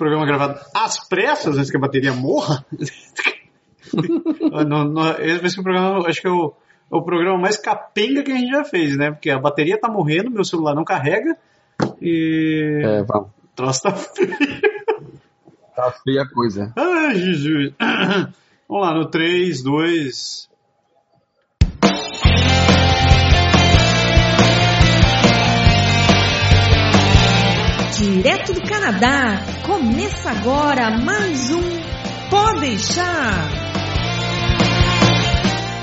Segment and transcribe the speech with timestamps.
[0.00, 2.64] programa gravado às pressas, antes que a bateria morra.
[4.66, 6.54] no, no, esse é o programa, acho que é o,
[6.90, 9.10] é o programa mais capenga que a gente já fez, né?
[9.10, 11.36] Porque a bateria tá morrendo, meu celular não carrega
[12.00, 12.80] e.
[12.82, 13.28] É, vamos.
[13.28, 14.36] O troço tá frio.
[15.76, 16.72] Tá feia a coisa.
[16.76, 17.74] Ai, Jesus.
[18.68, 20.49] Vamos lá, no 3, 2.
[27.96, 31.60] Direto do Canadá, começa agora mais um
[32.30, 33.50] Pode deixar.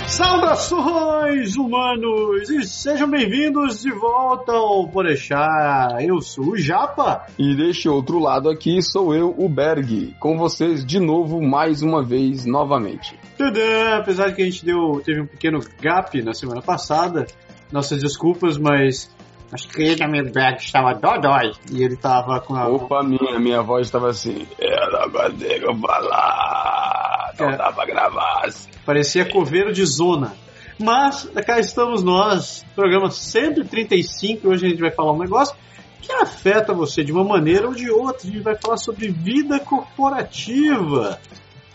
[0.08, 2.50] Saudações, humanos!
[2.50, 5.98] E sejam bem-vindos de volta ao Porechá.
[6.00, 7.28] Eu sou o Japa.
[7.38, 12.02] E deste outro lado aqui sou eu, o Berg, com vocês de novo, mais uma
[12.02, 13.20] vez, novamente.
[13.38, 13.98] Tadã!
[14.00, 17.28] Apesar de que a gente deu, teve um pequeno gap na semana passada,
[17.70, 19.14] nossas desculpas, mas
[19.52, 21.52] acho que ele, amigo Berg, estava dodói.
[21.72, 22.68] E ele estava com a...
[22.68, 27.58] Opa, minha, minha voz estava assim, eu não consigo falar, não É.
[27.58, 28.70] dá pra gravar assim.
[28.86, 30.34] Parecia coveiro de zona.
[30.80, 34.48] Mas cá estamos nós, programa 135.
[34.48, 35.56] Hoje a gente vai falar um negócio
[36.02, 38.28] que afeta você de uma maneira ou de outra.
[38.28, 41.20] A gente vai falar sobre vida corporativa.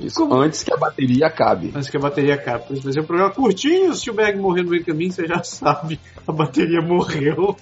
[0.02, 1.72] Isso, Como- antes que a bateria acabe.
[1.74, 2.66] Antes que a bateria acabe.
[2.66, 3.94] Por isso vai ser um programa curtinho.
[3.94, 7.56] Se o Berg morrer no meio do caminho, você já sabe, a bateria morreu.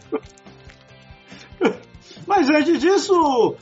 [2.27, 3.57] Mas antes disso,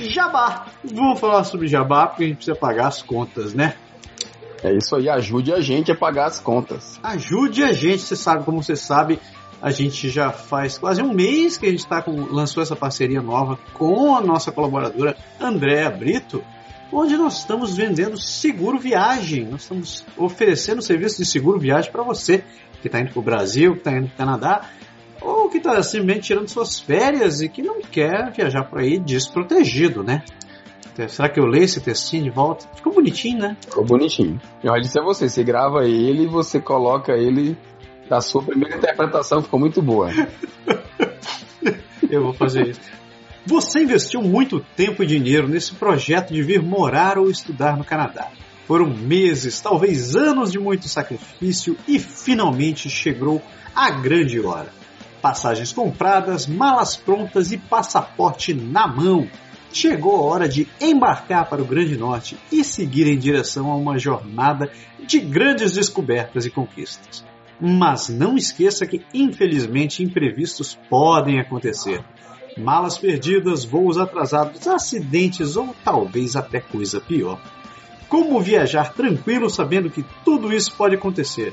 [0.00, 0.66] Jabá.
[0.84, 3.74] Vamos falar sobre Jabá porque a gente precisa pagar as contas, né?
[4.62, 6.98] É isso aí, ajude a gente a pagar as contas.
[7.02, 9.20] Ajude a gente, você sabe, como você sabe,
[9.60, 13.22] a gente já faz quase um mês que a gente tá com, lançou essa parceria
[13.22, 16.44] nova com a nossa colaboradora Andréa Brito,
[16.92, 19.46] onde nós estamos vendendo seguro viagem.
[19.46, 22.44] Nós estamos oferecendo serviço de seguro viagem para você
[22.80, 24.70] que está indo para o Brasil, que está indo para o Canadá,
[25.20, 30.02] ou que está simplesmente tirando suas férias e que não quer viajar por aí desprotegido,
[30.02, 30.22] né?
[31.08, 32.66] Será que eu leio esse textinho de volta?
[32.74, 33.56] Ficou bonitinho, né?
[33.60, 34.40] Ficou bonitinho.
[34.64, 37.56] Eu disse a você, você grava ele, você coloca ele
[38.08, 40.10] da sua primeira interpretação, ficou muito boa.
[42.08, 42.80] Eu vou fazer isso.
[43.44, 48.28] Você investiu muito tempo e dinheiro nesse projeto de vir morar ou estudar no Canadá.
[48.66, 53.40] Foram meses, talvez anos de muito sacrifício e finalmente chegou
[53.74, 54.72] a grande hora.
[55.22, 59.28] Passagens compradas, malas prontas e passaporte na mão.
[59.72, 63.98] Chegou a hora de embarcar para o Grande Norte e seguir em direção a uma
[63.98, 64.70] jornada
[65.06, 67.24] de grandes descobertas e conquistas.
[67.60, 72.04] Mas não esqueça que, infelizmente, imprevistos podem acontecer.
[72.56, 77.40] Malas perdidas, voos atrasados, acidentes ou talvez até coisa pior.
[78.08, 81.52] Como viajar tranquilo sabendo que tudo isso pode acontecer?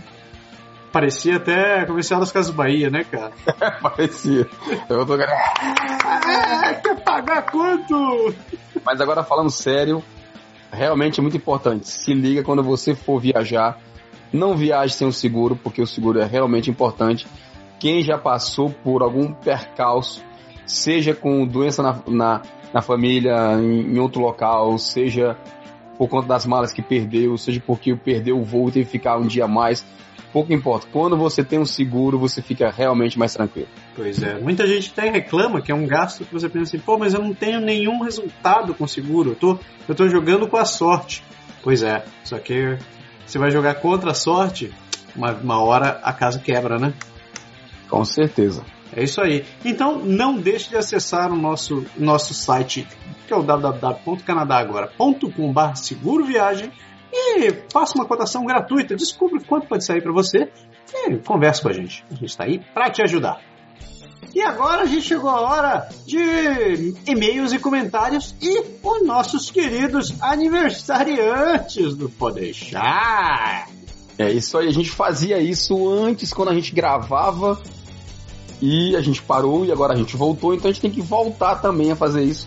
[0.91, 3.33] Parecia até comercial das Casas Bahia, né, cara?
[3.83, 4.49] Parecia.
[4.89, 5.13] Eu tô...
[5.15, 8.35] Ah, quer pagar quanto?
[8.83, 10.03] Mas agora falando sério,
[10.71, 11.89] realmente é muito importante.
[11.89, 13.79] Se liga quando você for viajar.
[14.33, 17.27] Não viaje sem o seguro, porque o seguro é realmente importante.
[17.79, 20.23] Quem já passou por algum percalço,
[20.67, 22.43] seja com doença na, na,
[22.73, 25.37] na família, em, em outro local, seja
[25.97, 29.19] por conta das malas que perdeu, seja porque perdeu o voo e teve que ficar
[29.19, 29.85] um dia a mais,
[30.39, 30.87] pouco importa.
[30.93, 33.67] Quando você tem um seguro, você fica realmente mais tranquilo.
[33.97, 36.97] Pois é, muita gente até reclama que é um gasto que você pensa assim, pô,
[36.97, 40.65] mas eu não tenho nenhum resultado com seguro, eu tô, eu tô jogando com a
[40.65, 41.25] sorte.
[41.63, 42.79] Pois é, só que
[43.27, 44.73] você vai jogar contra a sorte,
[45.17, 46.95] uma, uma hora a casa quebra, né?
[47.91, 48.63] Com certeza.
[48.95, 49.45] É isso aí.
[49.65, 52.87] Então não deixe de acessar o nosso, nosso site,
[53.27, 56.71] que é o www.canadagora.com.br seguro viagem
[57.13, 60.51] e faça uma cotação gratuita, descubra quanto pode sair para você
[61.07, 62.05] e converse com a gente.
[62.11, 63.41] A gente está aí para te ajudar.
[64.35, 70.15] E agora a gente chegou a hora de e-mails e comentários e os nossos queridos
[70.21, 73.69] aniversariantes do Podeixar.
[74.19, 77.61] É isso aí, a gente fazia isso antes quando a gente gravava
[78.61, 81.57] e a gente parou e agora a gente voltou, então a gente tem que voltar
[81.57, 82.47] também a fazer isso.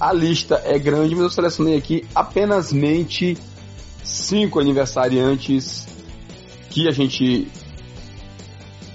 [0.00, 3.36] A lista é grande, mas eu selecionei aqui apenas mente
[4.02, 5.86] cinco aniversariantes
[6.70, 7.48] que a gente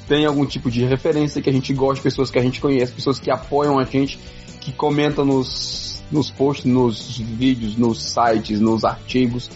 [0.08, 3.20] tem algum tipo de referência que a gente gosta, pessoas que a gente conhece, pessoas
[3.20, 4.20] que apoiam a gente,
[4.60, 9.50] que comentam nos, nos posts, nos vídeos, nos sites, nos artigos,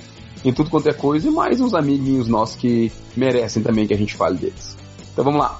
[0.43, 3.97] em tudo quanto é coisa, e mais uns amiguinhos nossos que merecem também que a
[3.97, 4.77] gente fale deles.
[5.11, 5.59] Então vamos lá.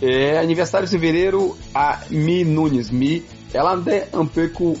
[0.00, 2.90] É aniversário de fevereiro, a Mi Nunes.
[2.90, 3.24] Mi,
[3.54, 4.76] ela é Ampeco.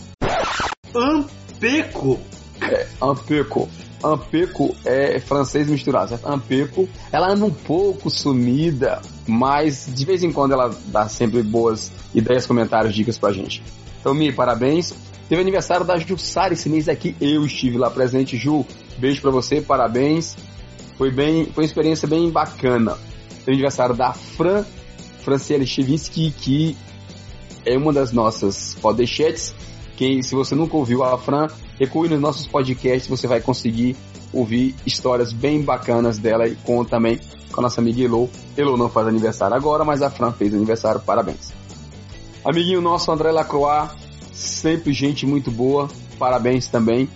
[0.94, 2.18] Ampeco?
[2.60, 3.68] É, Ampeco.
[4.12, 6.26] Ampeco é francês misturado, certo?
[6.28, 11.90] Ampeco, ela anda um pouco sumida, mas de vez em quando ela dá sempre boas
[12.14, 13.62] ideias, comentários, dicas pra gente.
[14.00, 14.94] Então, Mi, parabéns.
[15.28, 18.36] Teve aniversário da Jussara esse mês aqui, eu estive lá presente.
[18.36, 18.64] Ju,
[18.96, 20.36] beijo pra você, parabéns.
[20.96, 22.96] Foi bem, foi uma experiência bem bacana.
[23.44, 24.64] Teve aniversário da Fran,
[25.24, 26.76] Franciele Chivinsky, que
[27.64, 29.52] é uma das nossas podcasts.
[29.96, 31.48] Quem, se você nunca ouviu a Fran,
[31.80, 33.96] recue nos nossos podcasts, você vai conseguir
[34.32, 37.18] ouvir histórias bem bacanas dela e com também
[37.50, 38.28] com a nossa amiga Elo.
[38.56, 41.52] Elo não faz aniversário agora, mas a Fran fez aniversário, parabéns.
[42.44, 43.90] Amiguinho nosso, André Lacroix,
[44.32, 45.88] sempre gente muito boa,
[46.18, 47.08] parabéns também.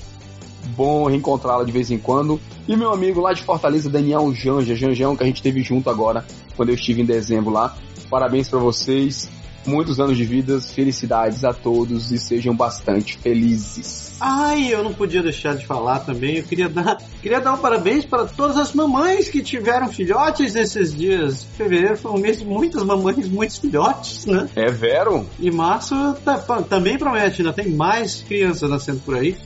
[0.74, 2.40] Bom reencontrá-la de vez em quando.
[2.66, 6.24] E meu amigo lá de Fortaleza, Daniel Janja, Janjão, que a gente teve junto agora,
[6.56, 7.76] quando eu estive em dezembro lá.
[8.08, 9.28] Parabéns para vocês
[9.66, 14.16] muitos anos de vida, felicidades a todos e sejam bastante felizes.
[14.20, 16.36] Ai, eu não podia deixar de falar também.
[16.36, 20.94] Eu queria dar, queria dar um parabéns para todas as mamães que tiveram filhotes nesses
[20.94, 21.46] dias.
[21.56, 24.48] Fevereiro foi um mês de muitas mamães, muitos filhotes, né?
[24.54, 25.26] É vero?
[25.38, 29.36] E março tá, também promete, ainda tem mais crianças nascendo por aí.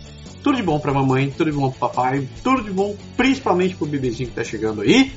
[0.43, 3.87] Tudo de bom pra mamãe, tudo de bom pro papai, tudo de bom principalmente pro
[3.87, 5.13] bebezinho que tá chegando aí.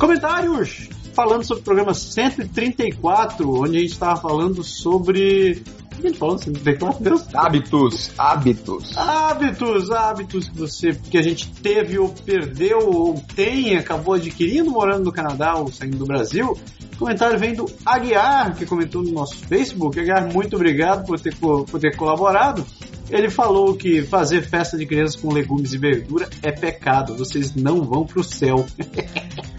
[0.00, 0.88] Comentários!
[1.12, 5.62] Falando sobre o programa 134, onde a gente estava falando sobre.
[5.92, 7.34] O que a gente falou 134, Deus?
[7.34, 8.96] Hábitos, hábitos.
[8.96, 15.04] Hábitos, hábitos que você que a gente teve ou perdeu ou tem, acabou adquirindo morando
[15.04, 16.58] no Canadá ou saindo do Brasil.
[16.94, 20.00] O comentário vem do Aguiar, que comentou no nosso Facebook.
[20.00, 22.64] Aguiar, muito obrigado por ter, por ter colaborado.
[23.10, 27.82] Ele falou que fazer festa de crianças com legumes e verdura é pecado, vocês não
[27.82, 28.64] vão pro céu.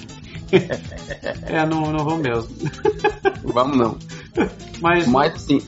[0.51, 2.49] é, não, não vão mesmo.
[3.43, 3.97] Vamos não.
[4.81, 5.61] Mas, Mas assim,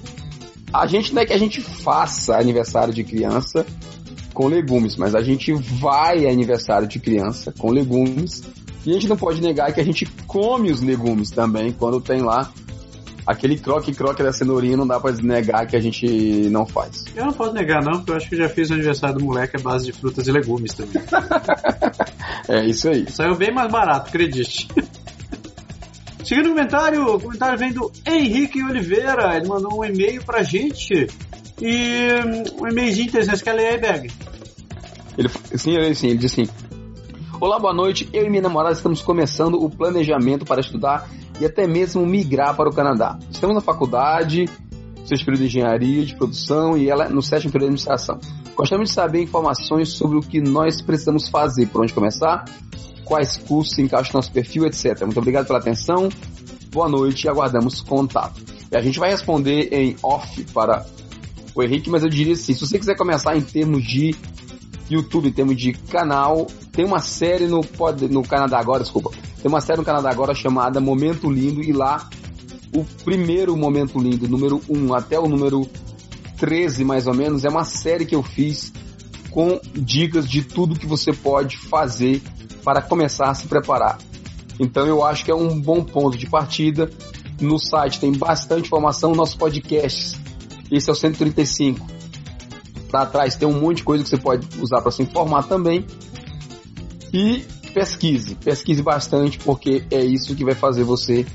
[0.73, 3.65] a gente não é que a gente faça aniversário de criança
[4.33, 8.43] com legumes, mas a gente vai a aniversário de criança com legumes
[8.85, 12.21] e a gente não pode negar que a gente come os legumes também quando tem
[12.21, 12.51] lá
[13.25, 16.05] aquele croque-croque da cenourinha, não dá pra negar que a gente
[16.49, 17.05] não faz.
[17.15, 19.57] Eu não posso negar não, porque eu acho que já fiz o aniversário do moleque
[19.57, 21.01] à base de frutas e legumes também.
[22.47, 23.09] é isso aí.
[23.09, 24.67] Saiu bem mais barato, acredite.
[26.23, 29.35] Seguindo o comentário, o comentário vem do Henrique Oliveira.
[29.35, 31.07] Ele mandou um e-mail pra gente.
[31.61, 32.07] E
[32.59, 33.39] um e-mailzinho interessante.
[33.39, 34.11] Você quer ler aí, Berg?
[35.17, 36.51] Ele, sim, ele, sim, ele disse assim:
[37.41, 38.07] Olá, boa noite.
[38.13, 41.09] Eu e minha namorada estamos começando o planejamento para estudar
[41.39, 43.17] e até mesmo migrar para o Canadá.
[43.31, 44.45] Estamos na faculdade,
[45.05, 48.19] sexto período de engenharia, de produção e ela no sétimo período de administração.
[48.55, 52.45] Gostaríamos de saber informações sobre o que nós precisamos fazer, por onde começar,
[53.03, 55.01] quais cursos se encaixam no nosso perfil, etc.
[55.01, 56.09] Muito obrigado pela atenção,
[56.71, 58.41] boa noite e aguardamos contato.
[58.71, 60.85] E a gente vai responder em off para
[61.55, 64.15] o Henrique, mas eu diria assim, se você quiser começar em termos de
[64.93, 67.61] YouTube, em termos de canal, tem uma série no,
[68.09, 72.09] no Canadá agora, desculpa, tem uma série no Canadá agora chamada Momento Lindo e lá
[72.75, 75.69] o primeiro Momento Lindo, número 1 até o número
[76.37, 78.73] 13 mais ou menos, é uma série que eu fiz
[79.29, 82.21] com dicas de tudo que você pode fazer
[82.63, 83.97] para começar a se preparar.
[84.59, 86.89] Então eu acho que é um bom ponto de partida.
[87.41, 90.19] No site tem bastante informação, nossos podcasts.
[90.71, 92.02] Esse é o 135.
[92.93, 95.85] Lá atrás tem um monte de coisa que você pode usar para se informar também.
[97.11, 101.25] E pesquise, pesquise bastante, porque é isso que vai fazer você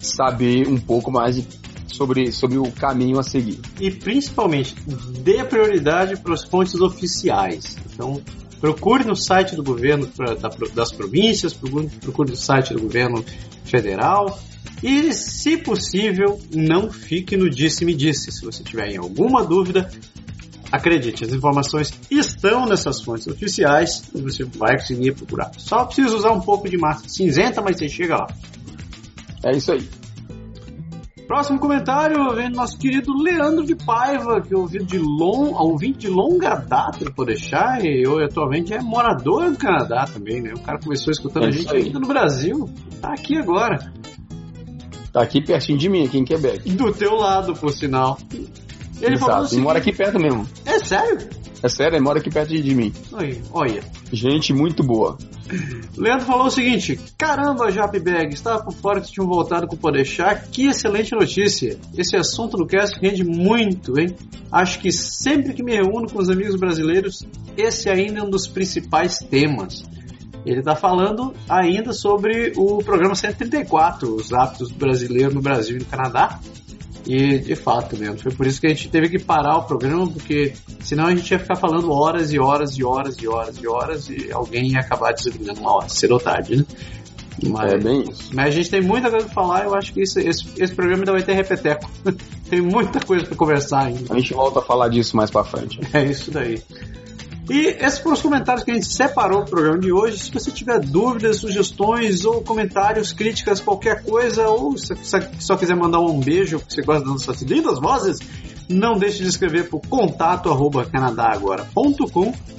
[0.00, 1.46] saber um pouco mais
[1.86, 3.60] sobre, sobre o caminho a seguir.
[3.80, 4.74] E principalmente,
[5.20, 7.76] dê prioridade para as fontes oficiais.
[7.92, 8.20] Então,
[8.60, 10.34] procure no site do governo pra,
[10.74, 13.24] das províncias, procure, no site do governo
[13.64, 14.40] federal.
[14.82, 18.32] E, se possível, não fique no disse-me-disse.
[18.32, 19.88] Se você tiver alguma dúvida,
[20.72, 25.50] Acredite, as informações estão nessas fontes oficiais e você vai conseguir procurar.
[25.58, 28.26] Só precisa usar um pouco de massa cinzenta, mas você chega lá.
[29.44, 29.86] É isso aí.
[31.28, 36.00] Próximo comentário vem do nosso querido Leandro de Paiva, que é ouvinte de, long, ouvinte
[36.00, 40.52] de longa data por deixar, e eu atualmente é morador do Canadá também, né?
[40.54, 42.68] O cara começou escutando é a gente ainda no Brasil,
[43.00, 43.92] tá aqui agora.
[45.12, 46.70] Tá aqui pertinho de mim, aqui em Quebec.
[46.70, 48.18] Do teu lado, por sinal.
[49.02, 50.46] Ele Exato, falou assim, mora aqui perto mesmo.
[50.64, 51.28] É sério?
[51.62, 52.92] É sério, ele mora aqui perto de mim.
[53.12, 53.82] Aí, olha.
[54.12, 55.18] Gente muito boa.
[55.96, 60.48] Leandro falou o seguinte: Caramba, Japbag, estava por fora que tinham voltado com o Podeixar.
[60.50, 61.78] Que excelente notícia.
[61.96, 64.14] Esse assunto do cast rende muito, hein?
[64.50, 67.24] Acho que sempre que me reúno com os amigos brasileiros,
[67.56, 69.84] esse ainda é um dos principais temas.
[70.44, 75.84] Ele está falando ainda sobre o programa 134, os hábitos brasileiros no Brasil e no
[75.84, 76.40] Canadá.
[77.06, 80.06] E de fato mesmo, foi por isso que a gente teve que parar o programa,
[80.08, 83.66] porque senão a gente ia ficar falando horas e horas e horas e horas e
[83.66, 86.64] horas e alguém ia acabar desligando uma hora, cedo ou tarde, né?
[87.48, 88.30] Mas, é bem isso.
[88.32, 91.00] Mas a gente tem muita coisa pra falar, eu acho que isso, esse, esse programa
[91.00, 91.90] ainda vai ter repeteco.
[92.48, 94.14] tem muita coisa para conversar ainda.
[94.14, 95.80] A gente volta a falar disso mais pra frente.
[95.92, 96.62] É isso daí.
[97.50, 100.18] E esses foram os comentários que a gente separou para o programa de hoje.
[100.18, 104.94] Se você tiver dúvidas, sugestões ou comentários, críticas, qualquer coisa, ou se
[105.40, 108.18] só quiser mandar um beijo, porque você gosta das nossas lindas vozes,
[108.68, 110.86] não deixe de escrever o contato arroba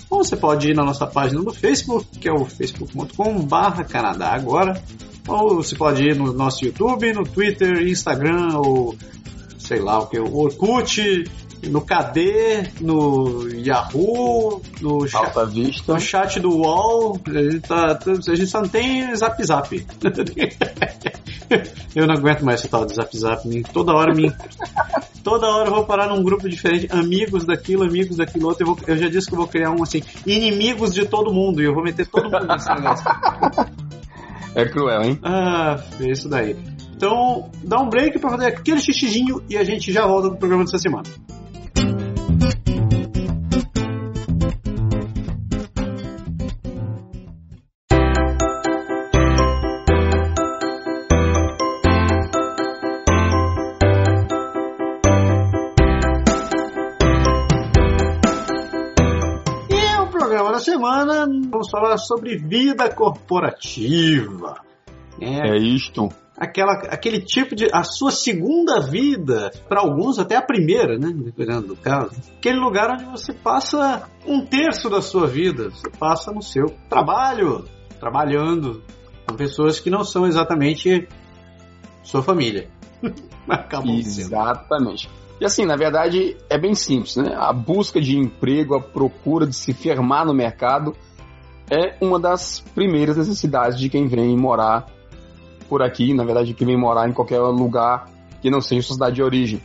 [0.10, 4.80] ou você pode ir na nossa página no Facebook, que é o facebook.com barra canadagora
[5.28, 8.96] ou você pode ir no nosso YouTube, no Twitter, Instagram ou
[9.58, 11.24] sei lá o que, o Orkut,
[11.70, 15.34] no KD, no Yahoo, no chat,
[15.88, 19.74] no chat do UOL, a gente, tá, a gente só não tem Zap Zap.
[21.96, 23.64] eu não aguento mais esse tal de Zap Zap.
[23.74, 24.32] Toda hora me.
[25.24, 28.64] Toda hora eu vou parar num grupo diferente, amigos daquilo, amigos daquilo outro.
[28.64, 31.62] Eu, vou, eu já disse que eu vou criar um assim, inimigos de todo mundo,
[31.62, 33.06] e eu vou meter todo mundo nesse negócio.
[34.56, 35.20] É cruel, hein?
[35.24, 36.56] Ah, é isso daí.
[36.96, 40.64] Então, dá um break para fazer aquele xixizinho e a gente já volta pro programa
[40.64, 41.04] dessa semana.
[61.64, 64.62] Vamos falar sobre vida corporativa.
[65.20, 66.10] É, é isto.
[66.38, 67.68] Aquela, aquele tipo de.
[67.72, 71.12] a sua segunda vida, para alguns até a primeira, né?
[71.14, 72.16] Dependendo do caso.
[72.38, 75.70] Aquele lugar onde você passa um terço da sua vida.
[75.70, 77.66] Você passa no seu trabalho,
[78.00, 78.84] trabalhando
[79.28, 81.08] com pessoas que não são exatamente
[82.02, 82.68] sua família.
[83.48, 85.04] Acabam Exatamente.
[85.04, 85.24] Sendo.
[85.40, 87.36] E assim, na verdade, é bem simples, né?
[87.36, 90.96] A busca de emprego, a procura de se firmar no mercado
[91.74, 94.86] é uma das primeiras necessidades de quem vem morar
[95.68, 98.08] por aqui, na verdade, de quem vem morar em qualquer lugar
[98.42, 99.62] que não seja sua cidade de origem.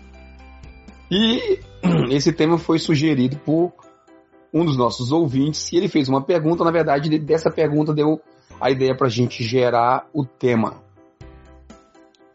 [1.11, 1.61] E
[2.11, 3.73] esse tema foi sugerido por
[4.53, 8.21] um dos nossos ouvintes e ele fez uma pergunta, na verdade, dessa pergunta deu
[8.59, 10.83] a ideia para a gente gerar o tema.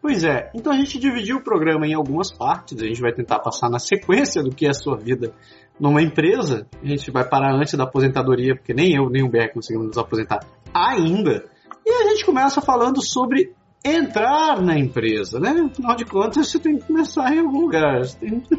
[0.02, 3.40] Pois é, então a gente dividiu o programa em algumas partes, a gente vai tentar
[3.40, 5.34] passar na sequência do que é a sua vida
[5.80, 6.68] numa empresa.
[6.82, 9.98] A gente vai parar antes da aposentadoria, porque nem eu nem o Beck conseguimos nos
[9.98, 10.40] aposentar
[10.74, 11.46] ainda.
[11.86, 13.54] E a gente começa falando sobre
[13.84, 15.70] entrar na empresa, né?
[15.72, 18.02] Afinal de contas, você tem que começar em algum lugar.
[18.20, 18.44] Tem...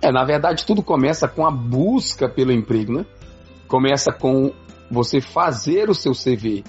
[0.00, 3.06] É, na verdade, tudo começa com a busca pelo emprego, né?
[3.66, 4.52] Começa com
[4.88, 6.62] você fazer o seu CV,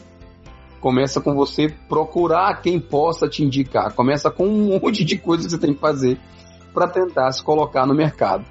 [0.79, 3.93] Começa com você procurar quem possa te indicar.
[3.93, 6.17] Começa com um monte de coisas que você tem que fazer
[6.73, 8.45] para tentar se colocar no mercado.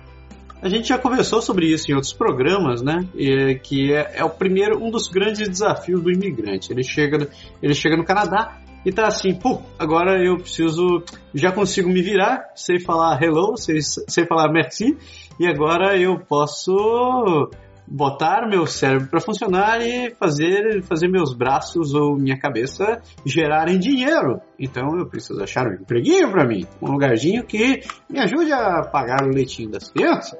[0.60, 3.06] A gente já conversou sobre isso em outros programas, né?
[3.14, 6.72] E, que é, é, o primeiro, um dos grandes desafios do imigrante.
[6.72, 7.28] Ele chega,
[7.62, 11.02] ele chega no Canadá e tá assim, pô, agora eu preciso,
[11.34, 14.96] já consigo me virar, sei falar hello, sei, sei falar merci,
[15.38, 17.50] e agora eu posso
[17.90, 24.40] botar meu cérebro para funcionar e fazer, fazer meus braços ou minha cabeça gerarem dinheiro.
[24.58, 27.80] Então eu preciso achar um empreguinho para mim, um lugarzinho que
[28.10, 30.38] me ajude a pagar o leitinho das crianças,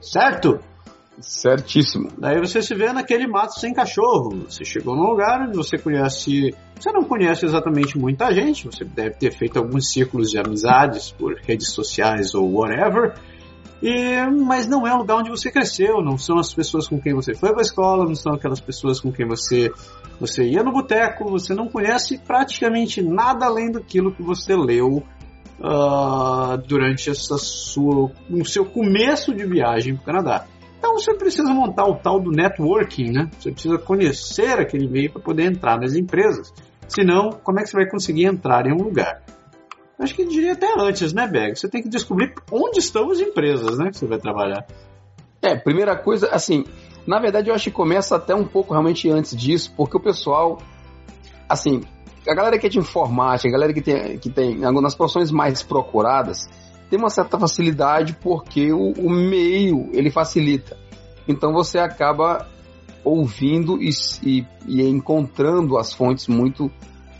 [0.00, 0.58] certo?
[1.20, 2.10] Certíssimo.
[2.18, 4.44] Daí você se vê naquele mato sem cachorro.
[4.48, 6.54] Você chegou num lugar onde você conhece.
[6.78, 11.34] Você não conhece exatamente muita gente, você deve ter feito alguns círculos de amizades por
[11.40, 13.14] redes sociais ou whatever
[13.82, 17.14] e, mas não é o lugar onde você cresceu, não são as pessoas com quem
[17.14, 19.70] você foi para a escola, não são aquelas pessoas com quem você,
[20.18, 25.02] você ia no boteco, você não conhece praticamente nada além daquilo que você leu
[25.60, 30.46] uh, durante essa sua, no seu começo de viagem para o Canadá.
[30.78, 33.30] Então você precisa montar o tal do networking, né?
[33.38, 36.52] Você precisa conhecer aquele meio para poder entrar nas empresas.
[36.88, 39.22] Senão, como é que você vai conseguir entrar em um lugar?
[39.98, 41.58] Acho que diria até antes, né, Beg?
[41.58, 44.66] Você tem que descobrir onde estão as empresas, né, que você vai trabalhar.
[45.40, 46.64] É, primeira coisa, assim,
[47.06, 50.58] na verdade eu acho que começa até um pouco realmente antes disso, porque o pessoal,
[51.48, 51.82] assim,
[52.28, 55.62] a galera que é de informática, a galera que tem, que tem nas profissões mais
[55.62, 56.48] procuradas,
[56.90, 60.76] tem uma certa facilidade porque o, o meio, ele facilita.
[61.26, 62.46] Então você acaba
[63.04, 63.90] ouvindo e,
[64.22, 66.70] e, e encontrando as fontes muito,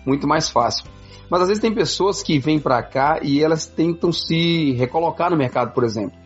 [0.04, 0.84] muito mais fácil.
[1.28, 5.36] Mas às vezes tem pessoas que vêm para cá e elas tentam se recolocar no
[5.36, 6.16] mercado, por exemplo.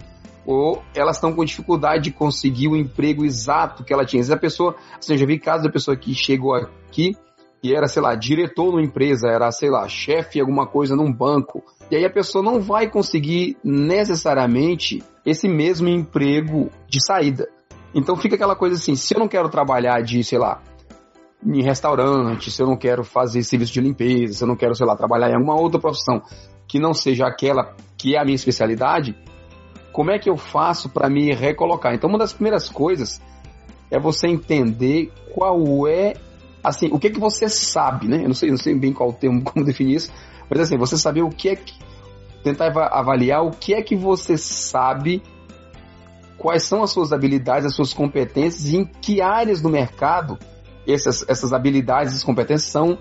[0.47, 4.20] Ou elas estão com dificuldade de conseguir o emprego exato que ela tinha.
[4.20, 7.16] Vezes a pessoa, assim, eu já vi casos da pessoa que chegou aqui
[7.62, 11.62] e era, sei lá, diretor numa empresa, era, sei lá, chefe alguma coisa num banco.
[11.90, 17.49] E aí a pessoa não vai conseguir necessariamente esse mesmo emprego de saída.
[17.94, 20.62] Então fica aquela coisa assim, se eu não quero trabalhar de, sei lá,
[21.44, 24.87] em restaurante, se eu não quero fazer serviço de limpeza, se eu não quero, sei
[24.87, 26.23] lá, trabalhar em alguma outra profissão
[26.68, 29.16] que não seja aquela que é a minha especialidade,
[29.92, 31.94] como é que eu faço para me recolocar?
[31.94, 33.20] Então uma das primeiras coisas
[33.90, 36.14] é você entender qual é,
[36.62, 38.18] assim, o que que você sabe, né?
[38.23, 40.12] Eu não sei, não sei bem qual termo, como definir isso,
[40.49, 41.75] mas assim, você saber o que é que,
[42.44, 45.23] tentar avaliar o que é que você sabe
[46.38, 50.38] quais são as suas habilidades, as suas competências e em que áreas do mercado
[50.87, 52.99] essas, essas habilidades, essas competências são,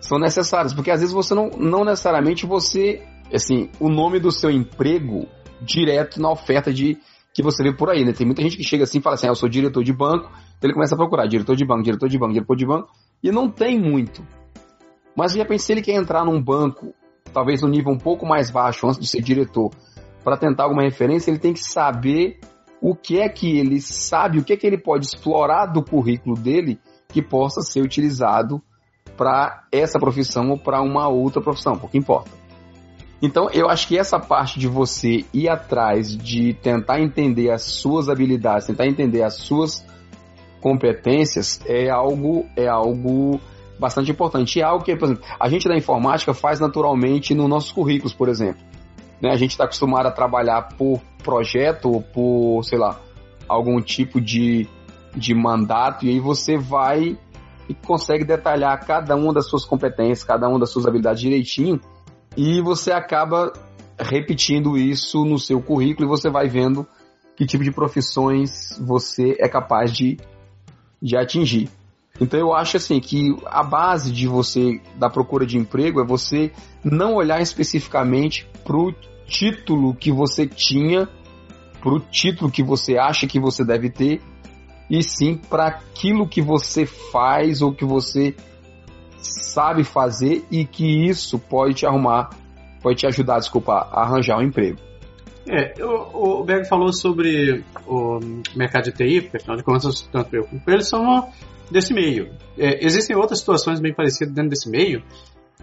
[0.00, 0.72] são necessárias.
[0.72, 3.02] Porque às vezes você não, não necessariamente você,
[3.32, 5.26] assim, o nome do seu emprego
[5.60, 6.98] direto na oferta de
[7.32, 8.12] que você vê por aí, né?
[8.12, 10.30] Tem muita gente que chega assim e fala assim, ah, eu sou diretor de banco,
[10.30, 12.88] então ele começa a procurar diretor de banco, diretor de banco, diretor de banco,
[13.22, 14.24] e não tem muito.
[15.16, 16.94] Mas de repente, se ele quer entrar num banco,
[17.32, 19.70] talvez no nível um pouco mais baixo, antes de ser diretor,
[20.22, 22.38] para tentar alguma referência, ele tem que saber
[22.80, 26.36] o que é que ele sabe, o que é que ele pode explorar do currículo
[26.36, 26.78] dele
[27.14, 28.60] que possa ser utilizado
[29.16, 32.30] para essa profissão ou para uma outra profissão, pouco importa.
[33.22, 38.08] Então, eu acho que essa parte de você ir atrás de tentar entender as suas
[38.08, 39.86] habilidades, tentar entender as suas
[40.60, 43.40] competências é algo é algo
[43.78, 44.58] bastante importante.
[44.58, 48.12] E é algo que, por exemplo, a gente da informática faz naturalmente nos nossos currículos,
[48.12, 48.60] por exemplo.
[49.22, 49.30] Né?
[49.30, 52.98] A gente está acostumado a trabalhar por projeto ou por, sei lá,
[53.48, 54.68] algum tipo de,
[55.14, 57.18] de mandato, e aí você vai
[57.68, 61.80] e consegue detalhar cada uma das suas competências, cada uma das suas habilidades direitinho,
[62.36, 63.52] e você acaba
[63.98, 66.86] repetindo isso no seu currículo e você vai vendo
[67.36, 70.18] que tipo de profissões você é capaz de,
[71.00, 71.68] de atingir.
[72.20, 76.52] Então eu acho assim que a base de você da procura de emprego é você
[76.84, 78.92] não olhar especificamente para o
[79.26, 81.08] título que você tinha,
[81.80, 84.20] para o título que você acha que você deve ter,
[84.90, 88.34] e sim para aquilo que você faz ou que você
[89.16, 92.30] sabe fazer e que isso pode te arrumar,
[92.82, 94.78] pode te ajudar, desculpa, a arranjar um emprego.
[95.48, 98.18] É, o, o Berg falou sobre o
[98.56, 101.28] mercado de TI, porque afinal de contas, tanto eu quanto ele são
[101.70, 102.30] desse meio.
[102.58, 105.02] É, existem outras situações bem parecidas dentro desse meio,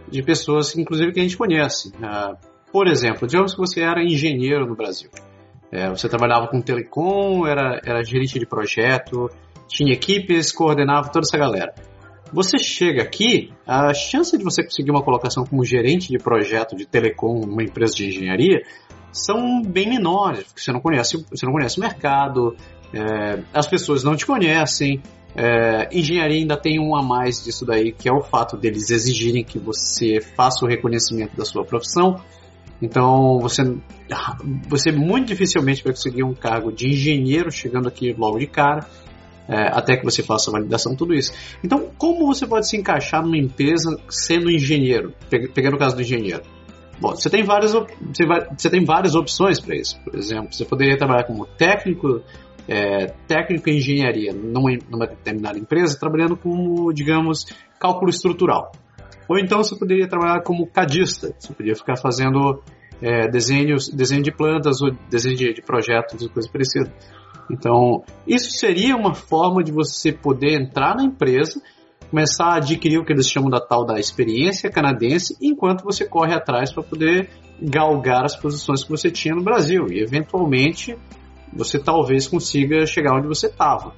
[0.10, 1.90] de pessoas, inclusive, que a gente conhece.
[1.90, 2.36] Uh,
[2.72, 5.10] por exemplo, digamos que você era engenheiro no Brasil.
[5.72, 9.30] É, você trabalhava com telecom, era, era gerente de projeto,
[9.68, 11.74] tinha equipes, coordenava toda essa galera.
[12.34, 16.86] Você chega aqui, a chance de você conseguir uma colocação como gerente de projeto de
[16.86, 18.62] telecom numa empresa de engenharia
[19.12, 22.56] são bem menores, porque você não conhece, você não conhece o mercado,
[22.94, 25.02] é, as pessoas não te conhecem.
[25.36, 29.44] É, engenharia ainda tem um a mais disso daí, que é o fato deles exigirem
[29.44, 32.22] que você faça o reconhecimento da sua profissão.
[32.82, 33.78] Então você,
[34.68, 38.88] você muito dificilmente vai conseguir um cargo de engenheiro chegando aqui logo de cara,
[39.48, 41.34] é, até que você faça a validação, tudo isso.
[41.64, 45.14] Então, como você pode se encaixar numa empresa sendo engenheiro?
[45.30, 46.44] Pegando o caso do engenheiro.
[47.02, 50.00] Bom, você tem várias, você, vai, você tem várias opções para isso.
[50.04, 52.22] Por exemplo, você poderia trabalhar como técnico,
[52.68, 57.46] é, técnico em engenharia numa, numa determinada empresa, trabalhando como, digamos,
[57.80, 58.72] cálculo estrutural.
[59.28, 62.62] Ou então você poderia trabalhar como cadista, você poderia ficar fazendo
[63.02, 66.92] é, desenhos, desenho de plantas ou desenho de, de projetos e coisas parecidas.
[67.50, 71.62] Então, isso seria uma forma de você poder entrar na empresa,
[72.10, 76.34] começar a adquirir o que eles chamam da tal da experiência canadense, enquanto você corre
[76.34, 77.30] atrás para poder
[77.62, 80.96] galgar as posições que você tinha no Brasil e eventualmente
[81.54, 83.94] você talvez consiga chegar onde você estava.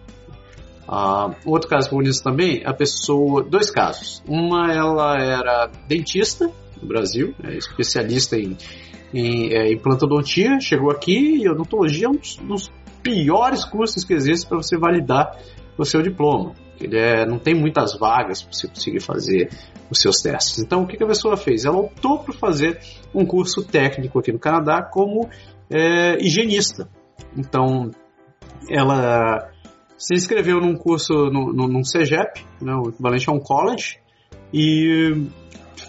[0.94, 4.24] Uh, outro caso que eu também, a pessoa, dois casos.
[4.28, 8.56] Uma, ela era dentista no Brasil, é especialista em,
[9.12, 14.14] em, é, em plantodontia, chegou aqui e odontologia é um dos, dos piores cursos que
[14.14, 15.36] existem para você validar
[15.76, 16.54] o seu diploma.
[16.80, 19.50] Ele é, não tem muitas vagas para você conseguir fazer
[19.90, 20.60] os seus testes.
[20.60, 21.66] Então, o que, que a pessoa fez?
[21.66, 22.80] Ela optou por fazer
[23.16, 25.28] um curso técnico aqui no Canadá como
[25.72, 26.88] é, higienista.
[27.36, 27.90] Então,
[28.70, 29.53] ela
[29.98, 33.98] se inscreveu num curso, no, no, num CEGEP, né, o equivalente a um college,
[34.54, 35.28] e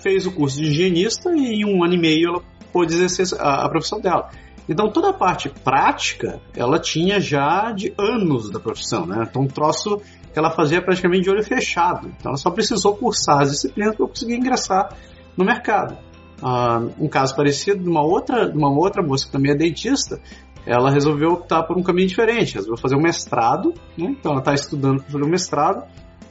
[0.02, 3.64] fez o curso de higienista e em um ano e meio ela pôde exercer a,
[3.64, 4.30] a profissão dela.
[4.68, 9.26] Então toda a parte prática ela tinha já de anos da profissão, né?
[9.28, 10.00] Então um troço
[10.32, 12.08] que ela fazia praticamente de olho fechado.
[12.08, 14.96] Então ela só precisou cursar as disciplinas para conseguir ingressar
[15.36, 15.96] no mercado.
[16.42, 20.20] Uh, um caso parecido de uma outra, de uma outra moça que também é dentista,
[20.66, 24.14] ela resolveu optar por um caminho diferente, resolveu fazer um mestrado, né?
[24.18, 25.84] então ela está estudando para fazer um mestrado,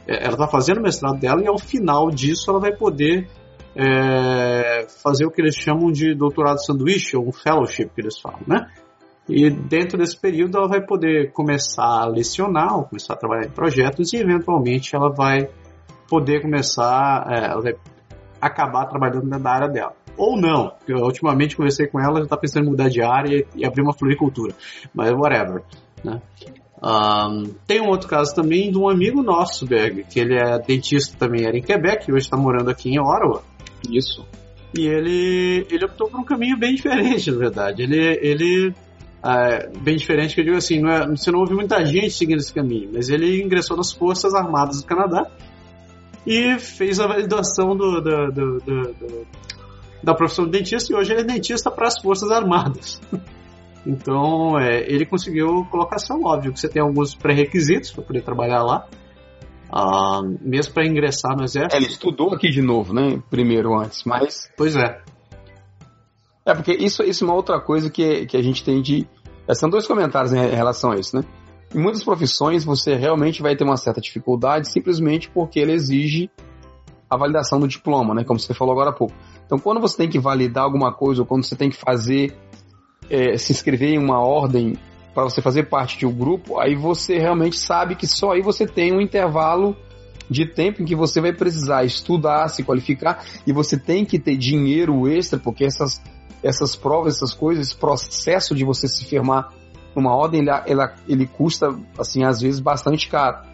[0.08, 3.30] é, ela está fazendo o mestrado dela e ao final disso ela vai poder
[3.76, 8.42] é, fazer o que eles chamam de doutorado sanduíche, ou um fellowship que eles falam,
[8.48, 8.68] né?
[9.28, 13.52] E dentro desse período ela vai poder começar a lecionar, ou começar a trabalhar em
[13.52, 15.48] projetos e eventualmente ela vai
[16.10, 17.74] poder começar, é, ela vai
[18.42, 20.03] acabar trabalhando da área dela.
[20.18, 23.46] Ou não, porque eu ultimamente conversei com ela, já está pensando em mudar de área
[23.56, 24.54] e, abrir uma floricultura.
[24.94, 25.64] Mas whatever.
[26.04, 26.22] Né?
[26.84, 31.18] Um, tem um outro caso também de um amigo nosso, Berg, que ele é dentista
[31.18, 33.44] também, era em Quebec, e hoje está morando aqui em Ottawa.
[33.90, 34.26] Isso.
[34.78, 37.84] E ele, ele optou por um caminho bem diferente, na verdade.
[37.84, 38.74] Ele, ele
[39.24, 42.40] é, bem diferente que eu digo assim, não é, você não ouve muita gente seguindo
[42.40, 45.32] esse caminho, mas ele ingressou nas Forças Armadas do Canadá
[46.28, 49.28] e fez a validação do, do, do, do
[50.04, 53.00] da profissão de dentista e hoje ele é dentista para as Forças Armadas.
[53.86, 58.88] Então, é, ele conseguiu colocação, óbvio que você tem alguns pré-requisitos para poder trabalhar lá,
[59.70, 61.76] uh, mesmo para ingressar no exército.
[61.76, 63.22] É, ele estudou aqui de novo, né?
[63.30, 64.50] Primeiro antes, mas.
[64.56, 65.02] Pois é.
[66.46, 69.06] É, porque isso, isso é uma outra coisa que, que a gente tem de.
[69.48, 71.24] É, são dois comentários em relação a isso, né?
[71.74, 76.30] Em muitas profissões você realmente vai ter uma certa dificuldade simplesmente porque ele exige
[77.10, 78.24] a validação do diploma, né?
[78.24, 79.14] Como você falou agora há pouco.
[79.54, 82.36] Então, quando você tem que validar alguma coisa ou quando você tem que fazer,
[83.08, 84.74] é, se inscrever em uma ordem
[85.14, 88.66] para você fazer parte de um grupo, aí você realmente sabe que só aí você
[88.66, 89.78] tem um intervalo
[90.28, 94.36] de tempo em que você vai precisar estudar, se qualificar e você tem que ter
[94.38, 96.02] dinheiro extra, porque essas,
[96.42, 99.54] essas provas, essas coisas, esse processo de você se firmar
[99.96, 101.68] numa ordem, ele, ele, ele custa,
[102.00, 103.46] assim, às vezes bastante caro.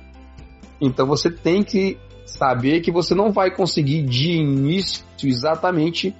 [0.80, 6.16] Então você tem que saber que você não vai conseguir de início exatamente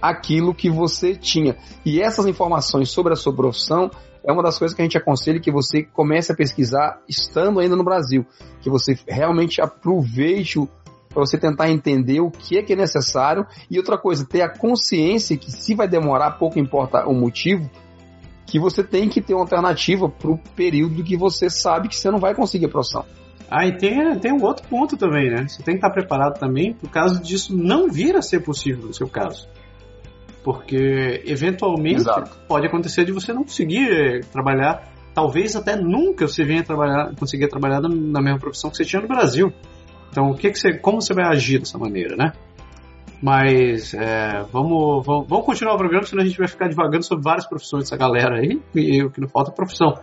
[0.00, 1.56] aquilo que você tinha.
[1.84, 3.90] E essas informações sobre a sua profissão
[4.24, 7.76] é uma das coisas que a gente aconselha que você comece a pesquisar estando ainda
[7.76, 8.26] no Brasil,
[8.60, 10.58] que você realmente aproveite
[11.08, 14.48] para você tentar entender o que é que é necessário e outra coisa, ter a
[14.48, 17.68] consciência que se vai demorar, pouco importa o motivo,
[18.46, 22.10] que você tem que ter uma alternativa para o período que você sabe que você
[22.10, 23.04] não vai conseguir a profissão.
[23.50, 25.48] Ah, e tem, tem um outro ponto também, né?
[25.48, 28.94] Você tem que estar preparado também por caso disso não vir a ser possível no
[28.94, 29.48] seu caso.
[30.44, 32.30] Porque, eventualmente, Exato.
[32.46, 37.48] pode acontecer de você não conseguir eh, trabalhar, talvez até nunca você venha trabalhar, conseguir
[37.48, 39.52] trabalhar na mesma profissão que você tinha no Brasil.
[40.10, 42.32] Então, o que, que você, como você vai agir dessa maneira, né?
[43.20, 47.22] Mas é, vamos, vamos, vamos continuar o programa, senão a gente vai ficar divagando sobre
[47.22, 49.98] várias profissões dessa galera aí, e o que não falta é profissão.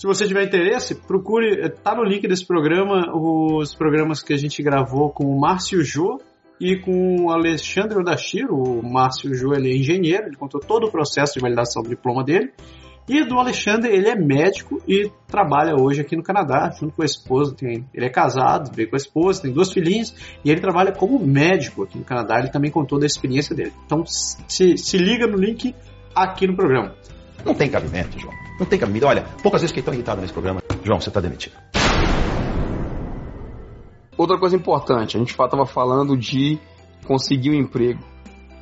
[0.00, 4.62] Se você tiver interesse, procure, tá no link desse programa, os programas que a gente
[4.62, 6.18] gravou com o Márcio Jô
[6.58, 8.54] e com o Alexandre Odashiro.
[8.54, 12.24] O Márcio Jô ele é engenheiro, ele contou todo o processo de validação do diploma
[12.24, 12.50] dele.
[13.06, 17.04] E do Alexandre, ele é médico e trabalha hoje aqui no Canadá, junto com a
[17.04, 17.54] esposa.
[17.54, 21.18] Tem, ele é casado, veio com a esposa, tem duas filhinhas, e ele trabalha como
[21.18, 22.38] médico aqui no Canadá.
[22.38, 23.74] Ele também contou da experiência dele.
[23.84, 25.74] Então se, se liga no link
[26.14, 26.94] aqui no programa.
[27.44, 28.34] Não tem cabimento, João.
[28.58, 29.06] Não tem cabimento.
[29.06, 30.62] Olha, poucas vezes fiquei tão irritado nesse programa.
[30.84, 31.54] João, você está demitido.
[34.16, 36.58] Outra coisa importante, a gente estava falando de
[37.06, 38.02] conseguir um emprego.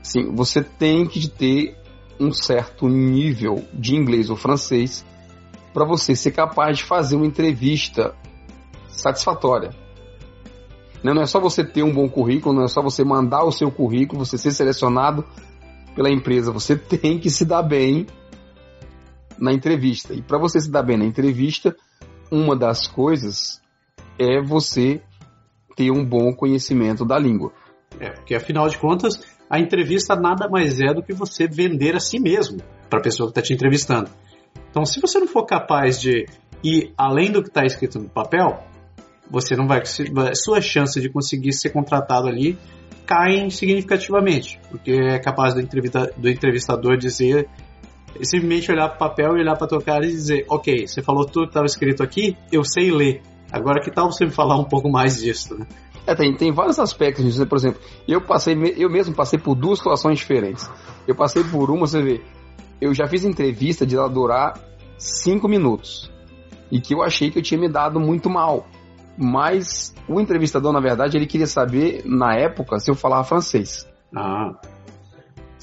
[0.03, 1.77] Sim, você tem que ter
[2.21, 5.05] um certo nível de inglês ou francês
[5.73, 8.15] para você ser capaz de fazer uma entrevista
[8.89, 9.71] satisfatória.
[11.03, 13.71] Não é só você ter um bom currículo, não é só você mandar o seu
[13.71, 15.25] currículo, você ser selecionado
[15.95, 16.51] pela empresa.
[16.53, 18.07] Você tem que se dar bem
[19.39, 20.15] na entrevista.
[20.15, 21.77] E para você se dar bem na entrevista,
[22.31, 23.61] uma das coisas
[24.19, 25.01] é você
[25.77, 27.53] ter um bom conhecimento da língua.
[28.01, 32.01] É, porque afinal de contas, a entrevista nada mais é do que você vender a
[32.01, 32.59] si mesmo
[32.91, 34.11] para a pessoa que está te entrevistando.
[34.71, 36.27] Então, se você não for capaz de
[36.63, 38.63] ir além do que está escrito no papel,
[39.31, 39.83] você não vai.
[40.35, 42.59] Sua chance de conseguir ser contratado ali
[43.07, 47.49] caem significativamente, porque é capaz do, entrevista, do entrevistador dizer
[48.25, 51.25] simplesmente olhar para o papel e olhar para tua cara e dizer, ok, você falou
[51.25, 53.23] tudo que estava escrito aqui, eu sei ler.
[53.51, 55.67] Agora que tal você me falar um pouco mais disso, né?
[56.07, 57.47] É, tem, tem vários aspectos disso, né?
[57.47, 60.71] Por exemplo, eu passei, eu mesmo passei por duas situações diferentes.
[61.07, 62.23] Eu passei por uma, você vê,
[62.81, 64.55] eu já fiz entrevista de ela durar
[64.97, 66.11] cinco minutos.
[66.71, 68.67] E que eu achei que eu tinha me dado muito mal.
[69.17, 73.87] Mas o entrevistador, na verdade, ele queria saber, na época, se eu falava francês.
[74.15, 74.53] Ah.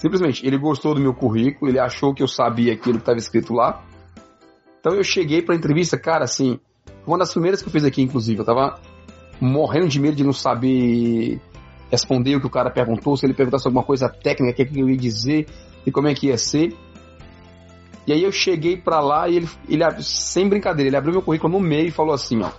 [0.06, 3.56] Simplesmente, ele gostou do meu currículo, ele achou que eu sabia aquilo que estava escrito
[3.56, 3.84] lá.
[4.80, 6.60] Então eu cheguei para a entrevista, cara, assim,
[7.08, 8.80] uma das primeiras que eu fiz aqui, inclusive, eu tava
[9.41, 11.41] morrendo de medo de não saber
[11.89, 14.88] responder o que o cara perguntou, se ele perguntasse alguma coisa técnica, o que eu
[14.91, 15.48] ia dizer
[15.84, 16.72] e como é que ia ser.
[18.06, 21.54] E aí eu cheguei para lá e ele, ele, sem brincadeira, ele abriu meu currículo
[21.54, 22.52] no meio e falou assim, ó,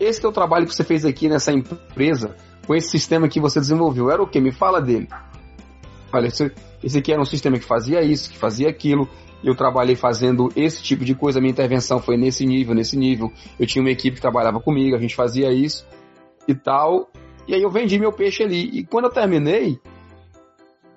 [0.00, 2.34] esse é o trabalho que você fez aqui nessa empresa,
[2.66, 4.40] com esse sistema que você desenvolveu, era o que?
[4.40, 5.06] Me fala dele.
[6.12, 9.08] Olha, esse, esse aqui era um sistema que fazia isso, que fazia aquilo,
[9.42, 13.66] eu trabalhei fazendo esse tipo de coisa, minha intervenção foi nesse nível, nesse nível, eu
[13.66, 15.86] tinha uma equipe que trabalhava comigo, a gente fazia isso
[16.46, 17.10] e tal,
[17.46, 19.78] e aí eu vendi meu peixe ali, e quando eu terminei,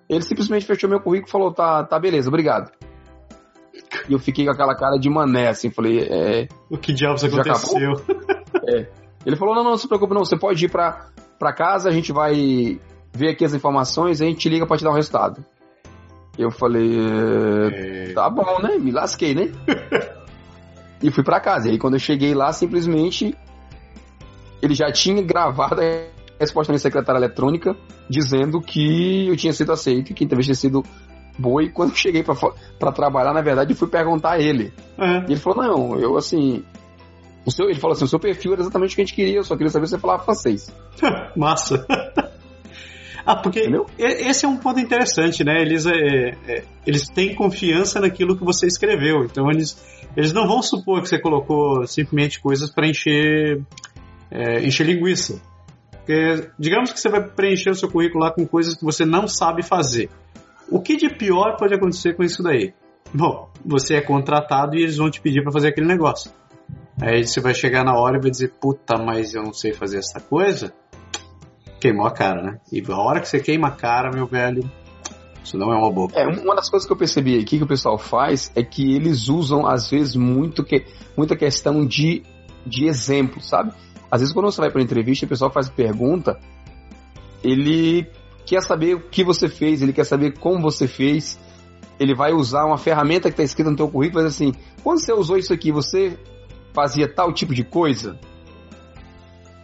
[0.10, 2.72] ele simplesmente fechou meu currículo e falou, tá, tá beleza, obrigado.
[4.10, 6.48] E eu fiquei com aquela cara de mané, assim, falei, é...
[6.70, 7.94] O que diabos aconteceu?
[8.68, 8.88] É.
[9.26, 11.08] Ele falou, não, não, não se preocupe não, você pode ir pra,
[11.40, 12.80] pra casa, a gente vai
[13.14, 15.44] ver aqui as informações, a gente te liga pra te dar o resultado.
[16.38, 18.14] Eu falei, é...
[18.14, 18.78] tá bom, né?
[18.78, 19.52] Me lasquei, né?
[21.02, 21.68] e fui pra casa.
[21.68, 23.36] E aí quando eu cheguei lá, simplesmente
[24.62, 26.06] ele já tinha gravado a
[26.40, 27.76] resposta na secretária eletrônica
[28.10, 30.84] dizendo que eu tinha sido aceito, que entrevista tinha sido
[31.38, 31.64] boa.
[31.64, 34.74] E quando eu cheguei para trabalhar, na verdade, eu fui perguntar a ele.
[34.98, 35.20] É.
[35.22, 36.64] E ele falou: Não, eu assim.
[37.46, 39.38] O seu, ele falou assim: o seu perfil era exatamente o que a gente queria,
[39.38, 40.74] eu só queria saber se você falava francês.
[41.36, 41.86] Massa.
[43.26, 43.86] ah, porque Entendeu?
[43.98, 45.62] esse é um ponto interessante, né?
[45.62, 49.26] Eles, é, é, eles têm confiança naquilo que você escreveu.
[49.26, 49.78] Então eles,
[50.16, 53.62] eles não vão supor que você colocou simplesmente coisas para encher,
[54.30, 55.42] é, encher linguiça.
[55.92, 59.28] Porque, digamos que você vai preencher o seu currículo lá com coisas que você não
[59.28, 60.10] sabe fazer.
[60.70, 62.74] O que de pior pode acontecer com isso daí?
[63.14, 66.32] Bom, você é contratado e eles vão te pedir para fazer aquele negócio.
[67.00, 70.00] Aí você vai chegar na hora e vai dizer, puta, mas eu não sei fazer
[70.00, 70.74] essa coisa.
[71.82, 72.60] Queimou a cara, né?
[72.72, 74.70] E a hora que você queima a cara, meu velho,
[75.44, 76.10] isso não é uma boa.
[76.14, 79.28] É, uma das coisas que eu percebi aqui que o pessoal faz é que eles
[79.28, 80.86] usam, às vezes, muito que,
[81.18, 82.22] muita questão de,
[82.66, 83.74] de exemplo, sabe?
[84.12, 86.40] Às vezes, quando você vai para entrevista, o pessoal faz pergunta,
[87.44, 88.08] ele
[88.46, 91.40] quer saber o que você fez, ele quer saber como você fez,
[92.00, 95.14] ele vai usar uma ferramenta que está escrita no teu currículo, mas assim, quando você
[95.14, 96.18] usou isso aqui, você
[96.74, 98.20] fazia tal tipo de coisa?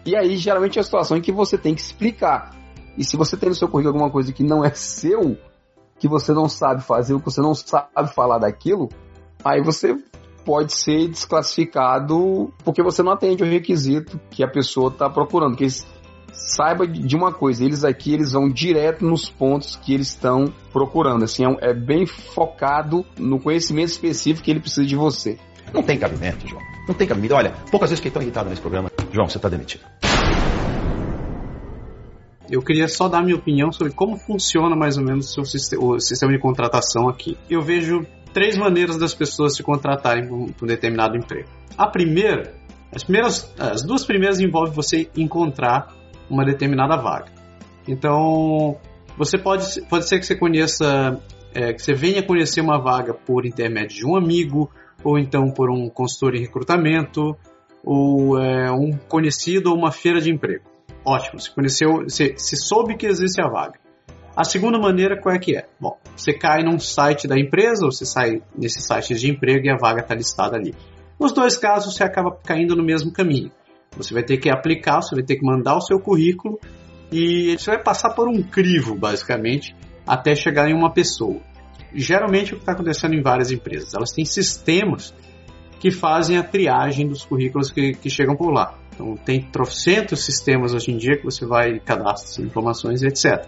[0.08, 2.56] E aí, geralmente, é a situação em que você tem que explicar.
[2.98, 5.38] E se você tem no seu currículo alguma coisa que não é seu,
[6.00, 8.88] que você não sabe fazer, ou que você não sabe falar daquilo,
[9.44, 9.98] aí você
[10.46, 15.58] pode ser desclassificado porque você não atende o requisito que a pessoa está procurando.
[15.58, 15.68] Que
[16.32, 21.26] saiba de uma coisa, eles aqui eles vão direto nos pontos que eles estão procurando.
[21.26, 25.38] Assim, é, é bem focado no conhecimento específico que ele precisa de você.
[25.74, 26.64] Não tem cabimento, João.
[26.88, 27.36] Não tem cabimento.
[27.36, 28.90] Olha, poucas vezes fiquei tão irritado nesse programa.
[29.12, 29.84] João, você está demitido.
[32.50, 36.32] Eu queria só dar minha opinião sobre como funciona mais ou menos o, o sistema
[36.32, 37.38] de contratação aqui.
[37.50, 41.50] Eu vejo três maneiras das pessoas se contratarem para um determinado emprego.
[41.78, 42.54] A primeira,
[42.94, 45.94] as, primeiras, as duas primeiras envolvem você encontrar
[46.30, 47.32] uma determinada vaga.
[47.88, 48.78] Então,
[49.18, 51.20] você pode, pode ser que você conheça,
[51.54, 54.70] é, que você venha conhecer uma vaga por intermédio de um amigo,
[55.04, 57.36] ou então por um consultor em recrutamento,
[57.84, 60.64] ou é, um conhecido ou uma feira de emprego.
[61.06, 63.80] Ótimo, você conheceu, você soube que existe a vaga.
[64.36, 65.66] A segunda maneira, qual é que é?
[65.80, 69.70] Bom, você cai num site da empresa, ou você sai nesse site de emprego e
[69.70, 70.76] a vaga está listada ali.
[71.20, 73.52] Nos dois casos, você acaba caindo no mesmo caminho.
[73.96, 76.60] Você vai ter que aplicar, você vai ter que mandar o seu currículo
[77.12, 81.40] e você vai passar por um crivo, basicamente, até chegar em uma pessoa.
[81.92, 85.16] Geralmente, o que está acontecendo em várias empresas, elas têm sistemas
[85.80, 88.78] que fazem a triagem dos currículos que, que chegam por lá.
[88.94, 93.48] Então, tem trocentos sistemas hoje em dia que você vai cadastrar informações, etc.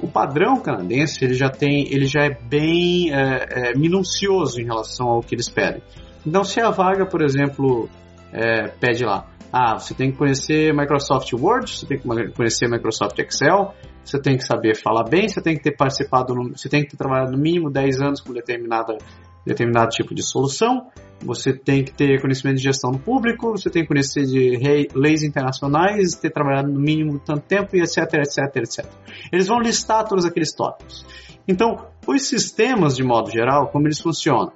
[0.00, 5.08] O padrão canadense ele já tem, ele já é bem é, é, minucioso em relação
[5.08, 5.82] ao que eles pedem.
[6.24, 7.88] Então, se a vaga, por exemplo,
[8.32, 13.18] é, pede lá, ah, você tem que conhecer Microsoft Word, você tem que conhecer Microsoft
[13.18, 16.82] Excel, você tem que saber falar bem, você tem que ter participado, no, você tem
[16.82, 18.96] que ter trabalhado no mínimo 10 anos com determinada,
[19.44, 20.88] determinado tipo de solução,
[21.22, 25.22] você tem que ter conhecimento de gestão no público, você tem que conhecer de leis
[25.22, 28.86] internacionais, ter trabalhado no mínimo tanto tempo e etc, etc, etc.
[29.30, 31.04] Eles vão listar todos aqueles tópicos.
[31.46, 34.52] Então, os sistemas, de modo geral, como eles funcionam?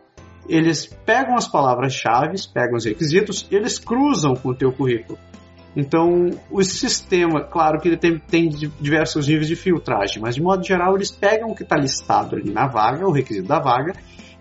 [0.48, 5.18] Eles pegam as palavras-chave, pegam os requisitos, eles cruzam com o teu currículo.
[5.76, 10.64] Então, o sistema, claro que ele tem, tem diversos níveis de filtragem, mas de modo
[10.64, 13.92] geral eles pegam o que está listado ali na vaga, o requisito da vaga,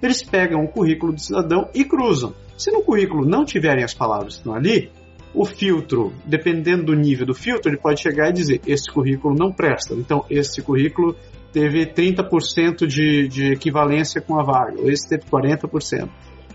[0.05, 2.33] eles pegam o currículo do cidadão e cruzam.
[2.57, 4.91] Se no currículo não tiverem as palavras que estão ali,
[5.33, 9.51] o filtro, dependendo do nível do filtro, ele pode chegar e dizer: esse currículo não
[9.51, 9.93] presta.
[9.95, 11.15] Então, esse currículo
[11.51, 16.09] teve 30% de, de equivalência com a vaga, esse teve 40%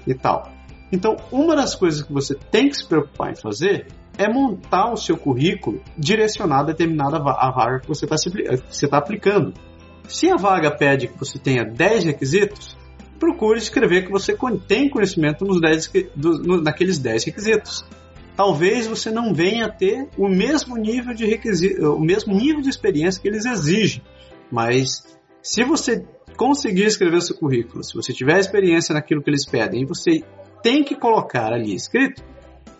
[0.06, 0.50] e tal.
[0.90, 4.96] Então, uma das coisas que você tem que se preocupar em fazer é montar o
[4.96, 8.16] seu currículo direcionado a determinada a vaga que você está
[8.88, 9.52] tá aplicando.
[10.08, 12.77] Se a vaga pede que você tenha 10 requisitos,
[13.18, 17.84] procure escrever que você tem conhecimento nos 10, do, naqueles 10 requisitos.
[18.36, 22.68] Talvez você não venha a ter o mesmo nível de requisito, o mesmo nível de
[22.68, 24.02] experiência que eles exigem,
[24.50, 26.04] mas se você
[26.36, 30.22] conseguir escrever seu currículo, se você tiver experiência naquilo que eles pedem, você
[30.62, 32.22] tem que colocar ali escrito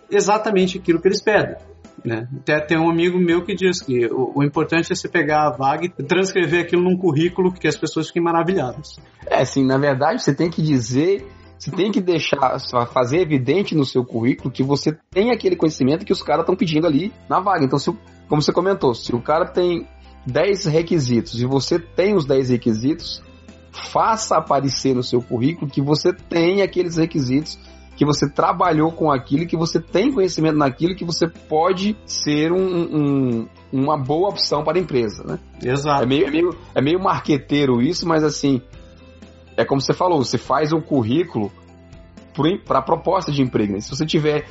[0.09, 1.57] exatamente aquilo que eles pedem.
[2.03, 2.27] Né?
[2.45, 5.51] Tem, tem um amigo meu que diz que o, o, importante é você pegar a
[5.51, 8.97] vaga e transcrever aquilo num currículo que as pessoas fiquem maravilhadas.
[9.25, 11.25] É, sim, na verdade você tem que dizer,
[11.57, 12.57] você tem que deixar,
[12.91, 16.87] fazer evidente no seu currículo que você tem aquele conhecimento que os caras estão pedindo
[16.87, 17.65] ali na vaga.
[17.65, 17.91] Então, se,
[18.27, 19.87] como você comentou, se o cara tem
[20.25, 23.21] 10 requisitos e você tem os 10 requisitos,
[23.71, 27.59] faça aparecer no seu currículo que você tem aqueles requisitos,
[27.99, 32.55] que você trabalhou com aquilo, que você tem conhecimento naquilo, que você pode ser um,
[32.61, 35.37] um, uma boa opção para a empresa, né?
[35.61, 36.03] Exato.
[36.03, 38.61] É meio, é meio, é meio marqueteiro isso, mas assim,
[39.57, 41.51] é como você falou, você faz um currículo
[42.65, 43.73] para a proposta de emprego.
[43.73, 43.81] Né?
[43.81, 44.47] Se você tiver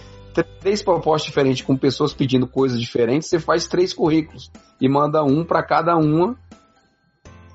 [0.60, 5.42] três propostas diferentes com pessoas pedindo coisas diferentes, você faz três currículos e manda um
[5.42, 6.36] para cada uma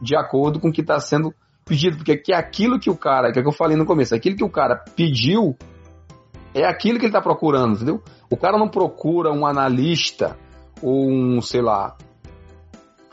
[0.01, 1.31] de acordo com o que está sendo
[1.63, 4.35] pedido, porque é aquilo que o cara, que é que eu falei no começo, aquilo
[4.35, 5.55] que o cara pediu
[6.53, 8.01] é aquilo que ele está procurando, entendeu?
[8.29, 10.37] O cara não procura um analista
[10.81, 11.95] ou um, sei lá,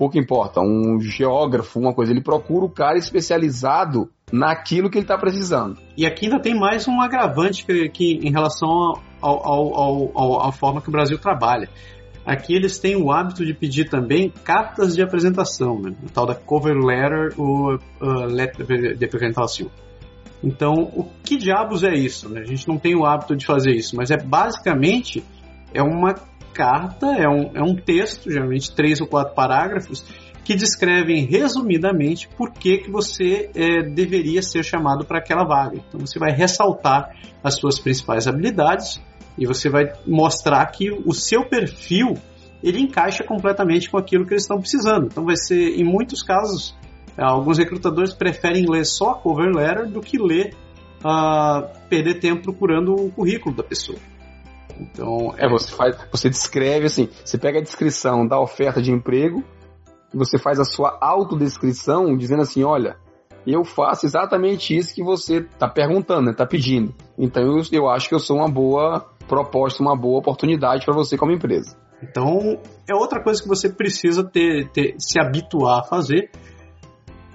[0.01, 5.19] pouco importa, um geógrafo, uma coisa, ele procura o cara especializado naquilo que ele está
[5.19, 5.79] precisando.
[5.95, 10.93] E aqui ainda tem mais um agravante que, que em relação à forma que o
[10.93, 11.69] Brasil trabalha.
[12.25, 15.95] Aqui eles têm o hábito de pedir também cartas de apresentação, né?
[16.03, 19.71] o tal da cover letter ou uh, letter de apresentação.
[20.43, 22.29] Então, o que diabos é isso?
[22.29, 22.41] Né?
[22.41, 25.23] A gente não tem o hábito de fazer isso, mas é basicamente
[25.75, 26.15] é uma
[26.55, 30.05] carta, é um, é um texto, geralmente três ou quatro parágrafos,
[30.45, 35.77] que descrevem resumidamente por que, que você é, deveria ser chamado para aquela vaga.
[35.77, 39.01] Então você vai ressaltar as suas principais habilidades
[39.39, 42.15] e você vai mostrar que o seu perfil
[42.63, 45.07] ele encaixa completamente com aquilo que eles estão precisando.
[45.07, 46.77] Então vai ser, em muitos casos,
[47.27, 50.55] alguns recrutadores preferem ler só a cover letter do que ler,
[51.05, 53.99] uh, perder tempo procurando o currículo da pessoa.
[54.81, 59.45] Então, é, você faz, você descreve assim, você pega a descrição da oferta de emprego,
[60.13, 62.97] você faz a sua autodescrição dizendo assim, olha,
[63.47, 66.95] eu faço exatamente isso que você está perguntando, está né, pedindo.
[67.19, 71.17] Então eu, eu acho que eu sou uma boa proposta, uma boa oportunidade para você
[71.17, 71.77] como empresa.
[72.03, 76.31] Então é outra coisa que você precisa ter, ter se habituar a fazer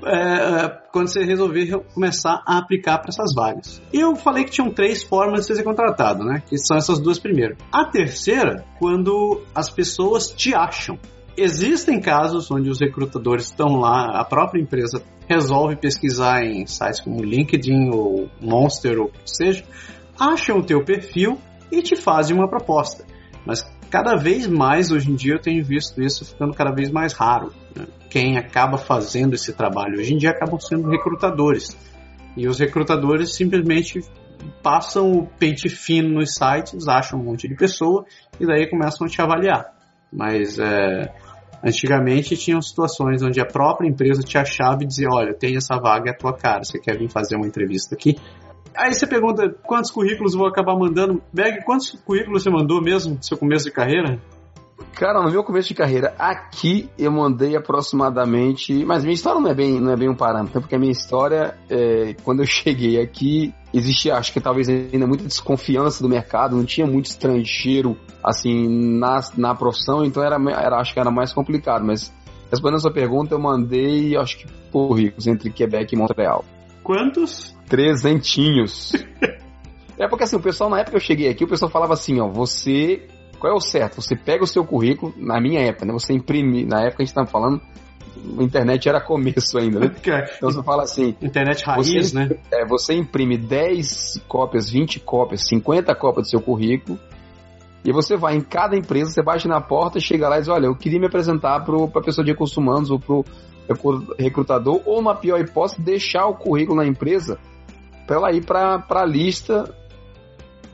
[0.05, 3.81] é, quando você resolver começar a aplicar para essas vagas.
[3.91, 6.43] Eu falei que tinham três formas de ser contratado, né?
[6.47, 7.57] Que são essas duas primeiras.
[7.71, 10.97] A terceira, quando as pessoas te acham.
[11.37, 17.21] Existem casos onde os recrutadores estão lá, a própria empresa resolve pesquisar em sites como
[17.21, 19.65] LinkedIn ou Monster ou o que seja,
[20.17, 21.37] acham o teu perfil
[21.69, 23.03] e te fazem uma proposta.
[23.45, 27.11] Mas cada vez mais hoje em dia eu tenho visto isso ficando cada vez mais
[27.11, 27.51] raro.
[27.75, 27.85] Né?
[28.15, 31.75] Quem acaba fazendo esse trabalho hoje em dia acabam sendo recrutadores.
[32.37, 33.99] E os recrutadores simplesmente
[34.63, 38.05] passam o pente fino nos sites, acham um monte de pessoa
[38.39, 39.65] e daí começam a te avaliar.
[40.13, 41.13] Mas é,
[41.61, 46.11] Antigamente tinham situações onde a própria empresa te achava e dizia: Olha, tem essa vaga,
[46.11, 48.15] é a tua cara, você quer vir fazer uma entrevista aqui?
[48.77, 51.21] Aí você pergunta quantos currículos vou acabar mandando.
[51.33, 54.21] Beg, quantos currículos você mandou mesmo no seu começo de carreira?
[54.95, 58.85] Cara, no meu começo de carreira, aqui eu mandei aproximadamente.
[58.85, 61.53] Mas minha história não é bem, não é bem um parâmetro, porque a minha história,
[61.69, 66.63] é, quando eu cheguei aqui, existia, acho que talvez ainda muita desconfiança do mercado, não
[66.63, 71.83] tinha muito estrangeiro, assim, na, na profissão, então era, era, acho que era mais complicado.
[71.83, 72.13] Mas
[72.49, 76.45] respondendo a sua pergunta, eu mandei, acho que currículos entre Quebec e Montreal.
[76.81, 77.53] Quantos?
[77.67, 78.93] Trezentinhos.
[79.99, 82.17] é porque assim, o pessoal, na época que eu cheguei aqui, o pessoal falava assim,
[82.21, 83.09] ó, você
[83.45, 84.01] qual é o certo?
[84.01, 85.93] Você pega o seu currículo, na minha época, né?
[85.93, 87.61] Você imprime, na época a gente estava falando,
[88.39, 89.91] a internet era começo ainda, né?
[90.37, 91.15] Então você fala assim.
[91.21, 92.29] Internet raiz, você, né?
[92.51, 96.97] É, você imprime 10 cópias, 20 cópias, 50 cópias do seu currículo.
[97.83, 100.65] E você vai em cada empresa, você bate na porta, chega lá e diz: Olha,
[100.65, 103.25] eu queria me apresentar para a pessoa de recursos humanos ou para o
[104.17, 107.37] recrutador, ou na pior hipótese, deixar o currículo na empresa
[108.07, 109.71] para ela ir para a lista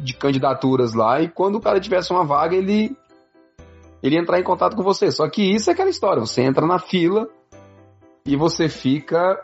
[0.02, 2.96] de candidaturas lá e quando o cara tivesse uma vaga, ele
[4.02, 5.12] ele entrar em contato com você.
[5.12, 7.28] Só que isso é aquela história, você entra na fila,
[8.26, 9.44] e você fica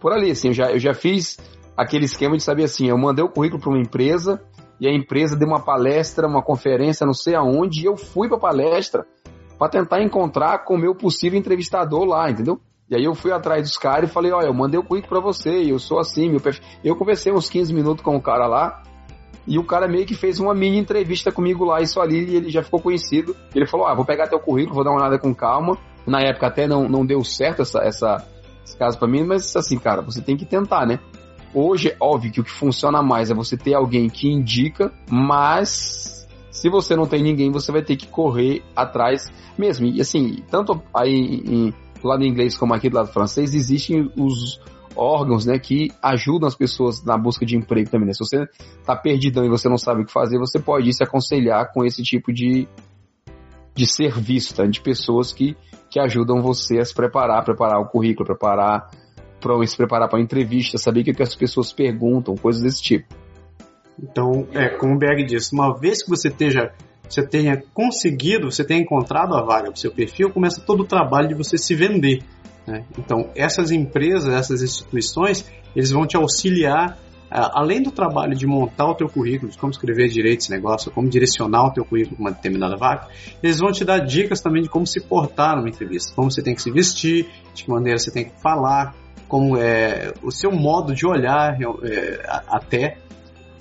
[0.00, 1.38] por ali, assim, eu já, eu já fiz
[1.76, 4.40] aquele esquema de saber assim, eu mandei o currículo para uma empresa
[4.78, 8.36] e a empresa deu uma palestra, uma conferência, não sei aonde, e eu fui para
[8.36, 9.06] a palestra
[9.58, 12.60] para tentar encontrar com o meu possível entrevistador lá, entendeu?
[12.90, 15.20] E aí eu fui atrás dos caras e falei, olha, eu mandei o currículo para
[15.20, 16.62] você, eu sou assim, meu perfil.
[16.84, 18.82] Eu conversei uns 15 minutos com o cara lá,
[19.46, 22.50] e o cara meio que fez uma mini entrevista comigo lá, isso ali, e ele
[22.50, 23.36] já ficou conhecido.
[23.54, 25.76] Ele falou, ah, vou pegar teu currículo, vou dar uma olhada com calma.
[26.06, 28.26] Na época até não, não deu certo essa, essa,
[28.64, 30.98] esse caso para mim, mas assim, cara, você tem que tentar, né?
[31.54, 36.26] Hoje, é óbvio que o que funciona mais é você ter alguém que indica, mas
[36.50, 39.86] se você não tem ninguém, você vai ter que correr atrás mesmo.
[39.86, 41.12] E assim, tanto aí
[41.46, 44.60] em, do lado inglês como aqui do lado francês, existem os
[44.96, 48.12] órgãos, né, que ajudam as pessoas na busca de emprego também, né?
[48.12, 48.46] Se você
[48.84, 52.02] tá perdidão e você não sabe o que fazer, você pode se aconselhar com esse
[52.02, 52.68] tipo de,
[53.74, 54.64] de serviço, tá?
[54.66, 55.56] De pessoas que,
[55.90, 58.90] que ajudam você a se preparar, preparar o currículo, preparar
[59.40, 63.14] para se preparar para entrevista, saber o que, que as pessoas perguntam, coisas desse tipo.
[64.02, 66.72] Então, é, como o Berg disse, uma vez que você esteja
[67.08, 70.86] você tenha conseguido, você tenha encontrado a vaga para o seu perfil, começa todo o
[70.86, 72.22] trabalho de você se vender.
[72.66, 72.84] Né?
[72.98, 76.98] Então, essas empresas, essas instituições, eles vão te auxiliar,
[77.30, 81.08] além do trabalho de montar o teu currículo, de como escrever direito esse negócio, como
[81.08, 83.08] direcionar o teu currículo para uma determinada vaga,
[83.42, 86.54] eles vão te dar dicas também de como se portar numa entrevista, como você tem
[86.54, 88.94] que se vestir, de que maneira você tem que falar,
[89.26, 92.98] como é o seu modo de olhar é, até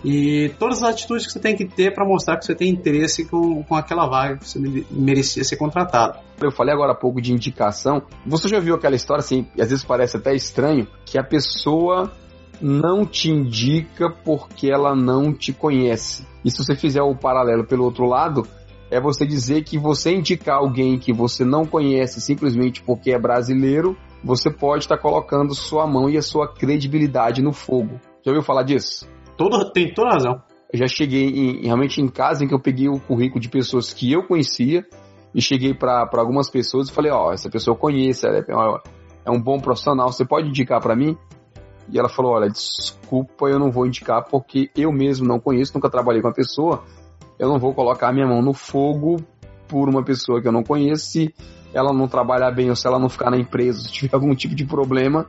[0.03, 3.25] e todas as atitudes que você tem que ter para mostrar que você tem interesse
[3.25, 4.59] com, com aquela vaga que você
[4.91, 6.19] merecia ser contratado.
[6.41, 8.01] Eu falei agora há pouco de indicação.
[8.25, 12.11] Você já viu aquela história assim, às vezes parece até estranho, que a pessoa
[12.61, 16.27] não te indica porque ela não te conhece.
[16.43, 18.45] E se você fizer o paralelo pelo outro lado,
[18.91, 23.97] é você dizer que você indicar alguém que você não conhece simplesmente porque é brasileiro,
[24.23, 27.99] você pode estar colocando sua mão e a sua credibilidade no fogo.
[28.21, 29.07] Já ouviu falar disso?
[29.37, 30.41] Todo, tem toda razão.
[30.71, 33.93] Eu já cheguei em, realmente em casa em que eu peguei o currículo de pessoas
[33.93, 34.83] que eu conhecia
[35.33, 38.43] e cheguei para algumas pessoas e falei, ó, oh, essa pessoa eu conheço, ela é,
[39.25, 41.17] é um bom profissional, você pode indicar para mim?
[41.91, 45.89] E ela falou, olha, desculpa, eu não vou indicar porque eu mesmo não conheço, nunca
[45.89, 46.83] trabalhei com a pessoa,
[47.37, 49.17] eu não vou colocar minha mão no fogo
[49.67, 51.33] por uma pessoa que eu não conheço, se
[51.73, 54.55] ela não trabalhar bem ou se ela não ficar na empresa, se tiver algum tipo
[54.55, 55.27] de problema,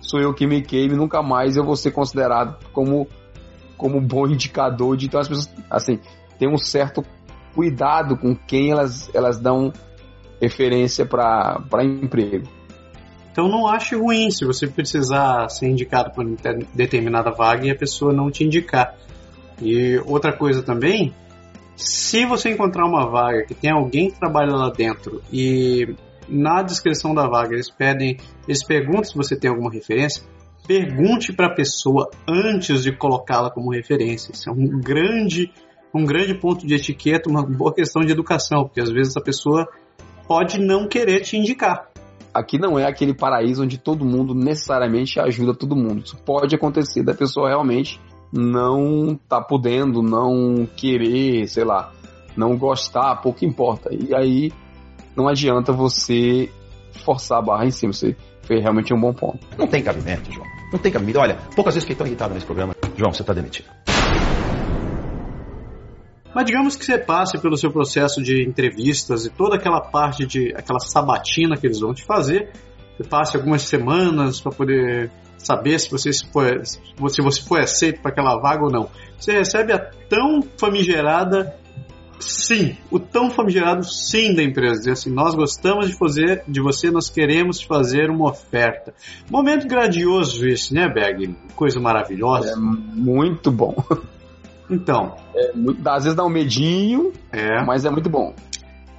[0.00, 3.06] sou eu que me queime, nunca mais eu vou ser considerado como
[3.82, 5.98] como bom indicador de então as pessoas assim
[6.38, 7.04] tem um certo
[7.52, 9.72] cuidado com quem elas elas dão
[10.40, 12.46] referência para emprego.
[13.32, 16.24] Então não ache ruim se você precisar ser indicado por
[16.72, 18.94] determinada vaga e a pessoa não te indicar.
[19.60, 21.12] E outra coisa também,
[21.76, 25.94] se você encontrar uma vaga que tem alguém que trabalha lá dentro e
[26.28, 30.22] na descrição da vaga eles pedem, eles perguntam se você tem alguma referência,
[30.66, 34.32] pergunte para a pessoa antes de colocá-la como referência.
[34.32, 35.52] Isso é um grande,
[35.94, 39.68] um grande ponto de etiqueta, uma boa questão de educação, porque às vezes a pessoa
[40.26, 41.90] pode não querer te indicar.
[42.32, 46.02] Aqui não é aquele paraíso onde todo mundo necessariamente ajuda todo mundo.
[46.04, 48.00] Isso pode acontecer da pessoa realmente
[48.32, 51.92] não tá podendo, não querer, sei lá,
[52.34, 53.90] não gostar, pouco importa.
[53.92, 54.50] E aí
[55.14, 56.50] não adianta você
[57.04, 57.92] forçar a barra em cima.
[57.92, 59.46] Você foi realmente um bom ponto.
[59.58, 60.51] Não tem cabimento, João.
[60.72, 61.20] Não tem cabimento.
[61.20, 62.74] Olha, poucas vezes fiquei tão irritado nesse programa.
[62.96, 63.68] João, você está demitido.
[66.34, 70.54] Mas digamos que você passe pelo seu processo de entrevistas e toda aquela parte de
[70.56, 72.50] aquela sabatina que eles vão te fazer.
[72.96, 78.10] Você passe algumas semanas para poder saber se você foi, se você foi aceito para
[78.10, 78.88] aquela vaga ou não.
[79.18, 81.54] Você recebe a tão famigerada
[82.22, 84.78] sim, o tão famigerado sim da empresa.
[84.80, 88.94] Dizer assim, nós gostamos de fazer de você, nós queremos fazer uma oferta.
[89.30, 91.36] Momento grandioso esse, né, Berg?
[91.54, 92.52] Coisa maravilhosa.
[92.52, 93.74] É muito bom.
[94.70, 95.16] Então.
[95.34, 95.52] É
[95.86, 97.62] às vezes dá um medinho, é.
[97.62, 98.34] mas é muito bom.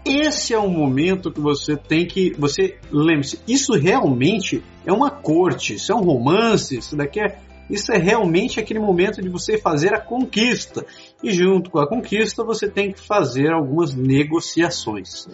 [0.05, 2.33] Esse é o momento que você tem que.
[2.37, 7.37] Você lembre-se, isso realmente é uma corte, isso é um romance, isso daqui é
[7.73, 10.85] isso é realmente aquele momento de você fazer a conquista.
[11.23, 15.27] E junto com a conquista, você tem que fazer algumas negociações.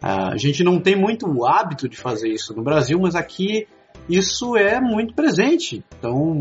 [0.00, 3.66] A gente não tem muito o hábito de fazer isso no Brasil, mas aqui
[4.08, 5.82] isso é muito presente.
[5.98, 6.38] Então,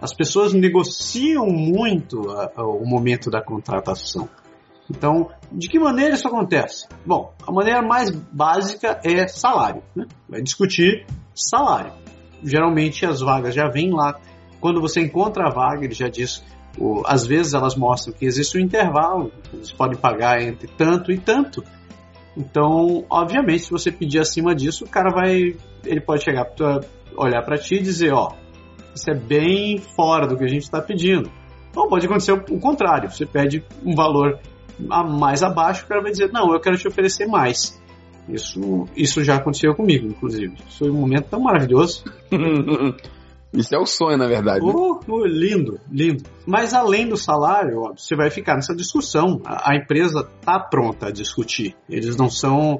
[0.00, 4.28] as pessoas negociam muito a, a, o momento da contratação.
[4.88, 6.88] Então, de que maneira isso acontece?
[7.06, 9.82] Bom, a maneira mais básica é salário.
[9.94, 10.06] Né?
[10.28, 11.92] Vai discutir salário.
[12.42, 14.18] Geralmente as vagas já vêm lá
[14.60, 16.44] quando você encontra a vaga, ele já diz,
[16.78, 21.18] o, às vezes elas mostram que existe um intervalo, eles podem pagar entre tanto e
[21.18, 21.64] tanto.
[22.36, 25.56] Então, obviamente, se você pedir acima disso, o cara vai.
[25.84, 26.80] Ele pode chegar pra,
[27.16, 28.32] olhar para ti e dizer: Ó,
[28.94, 31.30] isso é bem fora do que a gente está pedindo.
[31.70, 34.38] Então, pode acontecer o contrário: você pede um valor
[34.78, 37.80] mais abaixo, o cara vai dizer: Não, eu quero te oferecer mais.
[38.28, 40.54] Isso, isso já aconteceu comigo, inclusive.
[40.78, 42.04] Foi um momento tão maravilhoso.
[43.52, 44.64] Isso é o sonho, na verdade.
[44.64, 44.72] Né?
[44.74, 46.22] Oh, oh, lindo, lindo.
[46.46, 49.40] Mas além do salário, ó, você vai ficar nessa discussão.
[49.44, 51.76] A, a empresa está pronta a discutir.
[51.88, 52.78] Eles não são.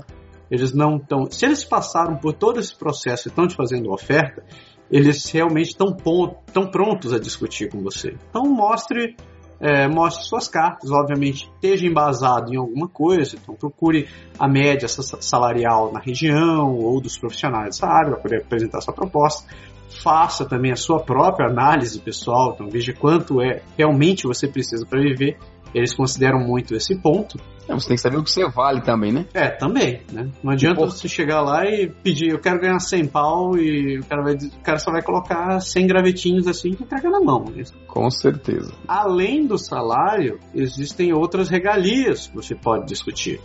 [0.51, 1.31] Eles não estão.
[1.31, 4.45] Se eles passaram por todo esse processo e estão te fazendo oferta,
[4.91, 8.16] eles realmente estão prontos a discutir com você.
[8.29, 9.16] Então mostre
[9.61, 14.09] é, mostre suas cartas, obviamente esteja embasado em alguma coisa, então procure
[14.39, 19.47] a média salarial na região ou dos profissionais dessa área para poder apresentar sua proposta.
[20.03, 25.01] Faça também a sua própria análise pessoal, então veja quanto é realmente você precisa para
[25.01, 25.36] viver
[25.74, 27.38] eles consideram muito esse ponto.
[27.68, 29.26] É, você tem que saber o que você vale também, né?
[29.32, 30.28] É, também, né?
[30.42, 34.22] Não adianta você chegar lá e pedir, eu quero ganhar 100 pau e o cara,
[34.22, 37.44] vai, o cara só vai colocar 100 gravetinhos assim e entrega na mão.
[37.44, 37.62] Né?
[37.86, 38.72] Com certeza.
[38.88, 43.40] Além do salário, existem outras regalias que você pode discutir.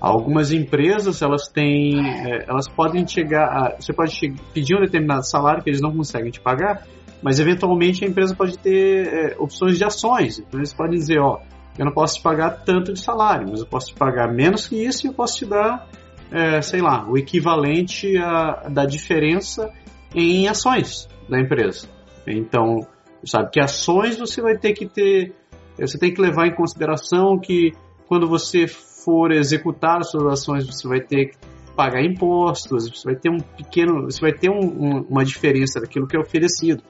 [0.00, 4.16] Algumas empresas, elas têm, é, elas podem chegar, a, você pode
[4.54, 6.86] pedir um determinado salário que eles não conseguem te pagar,
[7.20, 10.38] mas eventualmente a empresa pode ter é, opções de ações.
[10.38, 11.40] Então eles podem dizer, ó,
[11.76, 14.76] eu não posso te pagar tanto de salário, mas eu posso te pagar menos que
[14.76, 15.88] isso e eu posso te dar,
[16.30, 19.72] é, sei lá, o equivalente a, da diferença
[20.14, 21.88] em ações da empresa.
[22.26, 22.86] Então,
[23.24, 25.34] sabe que ações você vai ter que ter,
[25.76, 27.72] você tem que levar em consideração que
[28.06, 28.66] quando você
[29.08, 31.36] for executar as suas ações, você vai ter que
[31.76, 36.06] pagar impostos, você vai ter um pequeno, você vai ter um, um, uma diferença daquilo
[36.06, 36.82] que é oferecido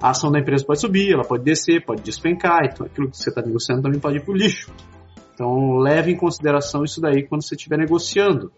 [0.00, 3.30] a ação da empresa pode subir, ela pode descer, pode despencar, então aquilo que você
[3.30, 4.70] está negociando também pode ir para o lixo.
[5.34, 8.52] Então leve em consideração isso daí quando você estiver negociando.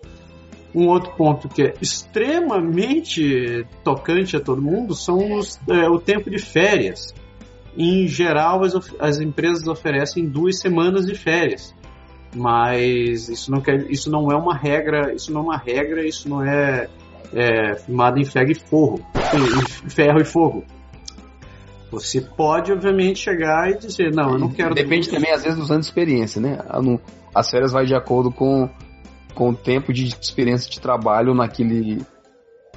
[0.74, 6.28] Um outro ponto que é extremamente tocante a todo mundo são os, é, o tempo
[6.28, 7.14] de férias.
[7.76, 11.74] Em geral, as, as empresas oferecem duas semanas de férias,
[12.34, 16.28] mas isso não, quer, isso não é uma regra, isso não é uma regra, isso
[16.28, 16.88] não é,
[17.32, 19.00] é firmado em ferro e fogo,
[19.88, 20.64] ferro e fogo.
[21.90, 24.74] Você pode, obviamente, chegar e dizer, não, eu não quero.
[24.74, 26.58] Depende também, às vezes, dos anos de experiência, né?
[27.34, 28.68] As férias vai de acordo com,
[29.34, 32.04] com o tempo de experiência de trabalho naquele,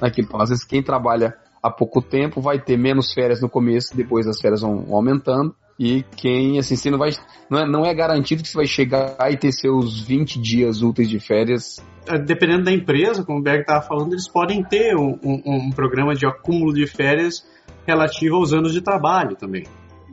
[0.00, 0.26] naquele.
[0.32, 4.40] Às vezes, quem trabalha há pouco tempo vai ter menos férias no começo, depois as
[4.40, 5.54] férias vão aumentando.
[5.78, 7.10] E quem, assim, você não vai.
[7.50, 11.08] Não é, não é garantido que você vai chegar e ter seus 20 dias úteis
[11.08, 11.84] de férias.
[12.06, 15.70] É, dependendo da empresa, como o Berg estava falando, eles podem ter um, um, um
[15.70, 17.46] programa de acúmulo de férias
[17.86, 19.64] relativa aos anos de trabalho também.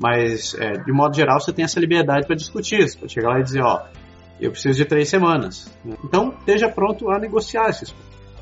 [0.01, 2.87] Mas, é, de modo geral, você tem essa liberdade para discutir.
[2.87, 3.83] Você pode chegar lá e dizer, ó,
[4.39, 5.69] eu preciso de três semanas.
[6.03, 7.93] Então, esteja pronto a negociar esses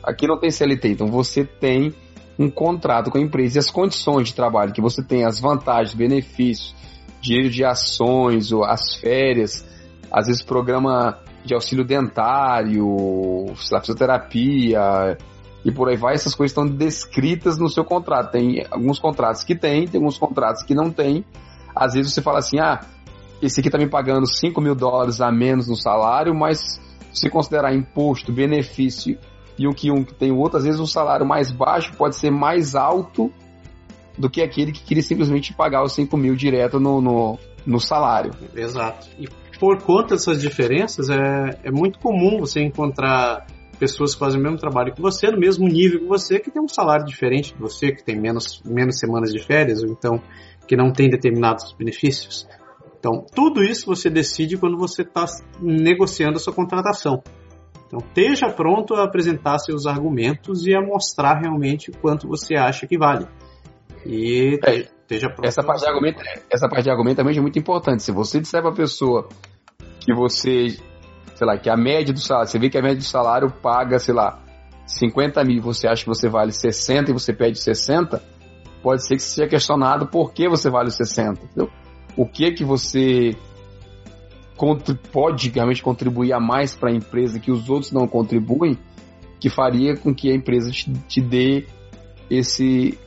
[0.04, 1.94] Aqui não tem CLT, então você tem
[2.40, 5.94] um contrato com a empresa e as condições de trabalho que você tem, as vantagens,
[5.94, 6.74] benefícios,
[7.22, 9.66] dinheiro de ações, as férias,
[10.12, 15.18] às vezes programa de auxílio dentário, fisioterapia,
[15.64, 18.32] e por aí vai, essas coisas estão descritas no seu contrato.
[18.32, 21.26] Tem alguns contratos que tem, tem alguns contratos que não tem.
[21.76, 22.80] Às vezes você fala assim, ah,
[23.42, 26.82] esse aqui está me pagando 5 mil dólares a menos no salário, mas
[27.14, 29.18] se considerar imposto, benefício
[29.58, 32.32] e o que um tem o outro, às vezes o salário mais baixo pode ser
[32.32, 33.32] mais alto
[34.18, 38.32] do que aquele que queria simplesmente pagar os 5 mil direto no, no, no salário.
[38.56, 39.08] Exato.
[39.20, 39.28] E
[39.60, 43.46] por conta dessas diferenças, é, é muito comum você encontrar
[43.80, 46.62] pessoas que fazem o mesmo trabalho que você, no mesmo nível que você, que tem
[46.62, 50.22] um salário diferente de você, que tem menos, menos semanas de férias, ou então
[50.68, 52.48] que não tem determinados benefícios.
[53.00, 55.26] Então, tudo isso você decide quando você está
[55.62, 57.22] negociando a sua contratação.
[57.86, 62.98] Então, esteja pronto a apresentar seus argumentos e a mostrar realmente quanto você acha que
[62.98, 63.26] vale.
[64.08, 65.46] E é, esteja pronto.
[65.46, 68.02] Essa parte, de argumento, essa parte de argumento também é muito importante.
[68.02, 69.28] Se você disser para a pessoa
[70.00, 70.78] que você
[71.38, 74.00] sei lá, que a média do salário, você vê que a média do salário paga,
[74.00, 74.40] sei lá,
[74.88, 78.24] 50 mil, você acha que você vale 60 e você pede 60,
[78.82, 81.70] pode ser que você seja questionado por que você vale 60, entendeu?
[82.16, 83.36] O que que você
[85.12, 88.76] pode realmente contribuir a mais para a empresa que os outros não contribuem,
[89.40, 91.68] que faria com que a empresa te, te dê
[92.32, 92.98] esse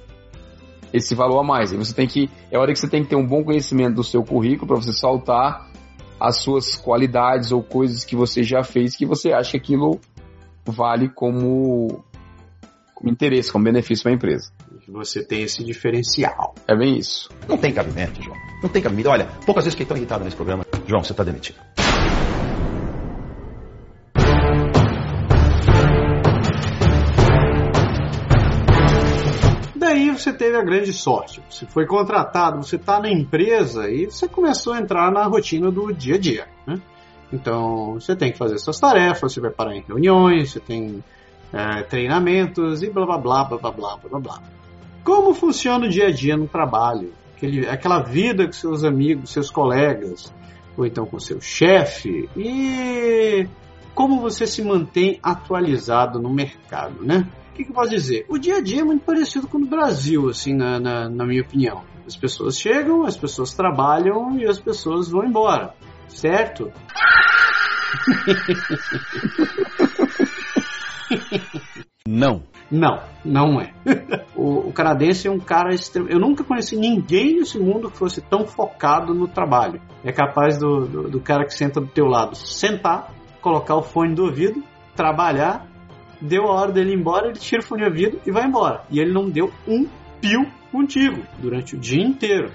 [0.92, 1.72] esse valor a mais.
[1.72, 4.04] E você tem que é hora que você tem que ter um bom conhecimento do
[4.04, 5.70] seu currículo para você saltar
[6.18, 9.98] as suas qualidades ou coisas que você já fez que você acha que aquilo
[10.66, 12.04] vale como,
[12.94, 14.52] como interesse, como benefício para a empresa.
[14.88, 16.54] Você tem esse diferencial.
[16.66, 17.30] É bem isso.
[17.48, 18.36] Não tem cabimento, João.
[18.62, 19.08] Não tem cabimento.
[19.08, 20.66] Olha, poucas vezes fiquei tão irritado nesse programa.
[20.86, 21.58] João, você está demitido.
[30.22, 31.42] você teve a grande sorte.
[31.48, 35.92] Você foi contratado, você está na empresa e você começou a entrar na rotina do
[35.92, 36.48] dia a dia.
[36.66, 36.80] Né?
[37.32, 41.02] Então, você tem que fazer suas tarefas, você vai parar em reuniões, você tem
[41.52, 44.42] é, treinamentos e blá blá blá blá blá blá blá.
[45.04, 47.12] Como funciona o dia a dia no trabalho?
[47.36, 50.32] Aquele, aquela vida com seus amigos, seus colegas,
[50.76, 53.48] ou então com seu chefe e
[53.94, 57.26] como você se mantém atualizado no mercado, né?
[57.60, 58.24] O que, que eu posso dizer?
[58.26, 61.42] O dia a dia é muito parecido com o Brasil, assim, na, na, na minha
[61.42, 61.84] opinião.
[62.06, 65.74] As pessoas chegam, as pessoas trabalham e as pessoas vão embora,
[66.08, 66.72] certo?
[72.08, 72.42] Não.
[72.70, 73.74] Não, não é.
[74.34, 76.08] o, o, canadense é um cara extremo.
[76.08, 79.82] Eu nunca conheci ninguém nesse mundo que fosse tão focado no trabalho.
[80.04, 84.14] É capaz do, do, do cara que senta do teu lado sentar, colocar o fone
[84.14, 84.62] do ouvido,
[84.94, 85.69] trabalhar,
[86.20, 88.84] deu a hora dele ir embora, ele tira o fone do ouvido e vai embora.
[88.90, 89.86] E ele não deu um
[90.20, 92.50] pio contigo durante o dia inteiro.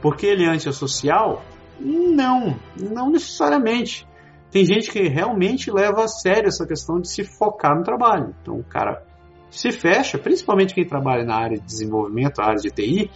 [0.00, 1.44] Porque ele é antissocial?
[1.80, 4.06] Não, não necessariamente.
[4.50, 8.34] Tem gente que realmente leva a sério essa questão de se focar no trabalho.
[8.40, 9.04] Então o cara
[9.50, 13.10] se fecha, principalmente quem trabalha na área de desenvolvimento, na área de TI,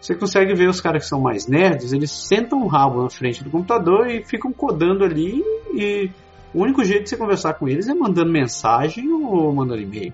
[0.00, 3.44] você consegue ver os caras que são mais nerds, eles sentam o rabo na frente
[3.44, 5.42] do computador e ficam codando ali
[5.74, 6.10] e
[6.52, 10.12] o único jeito de você conversar com eles é mandando mensagem ou mandando e-mail.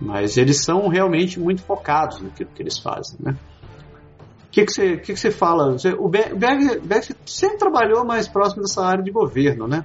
[0.00, 3.36] Mas eles são realmente muito focados naquilo que eles fazem, né?
[4.46, 5.76] O que, que, você, que, que você fala?
[5.98, 9.84] O Berg, Berg sempre trabalhou mais próximo dessa área de governo, né?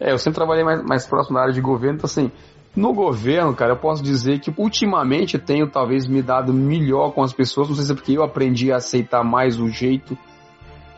[0.00, 2.30] É, eu sempre trabalhei mais, mais próximo da área de governo, então assim,
[2.74, 7.32] no governo, cara, eu posso dizer que ultimamente tenho talvez me dado melhor com as
[7.32, 10.16] pessoas, não sei se é porque eu aprendi a aceitar mais o jeito,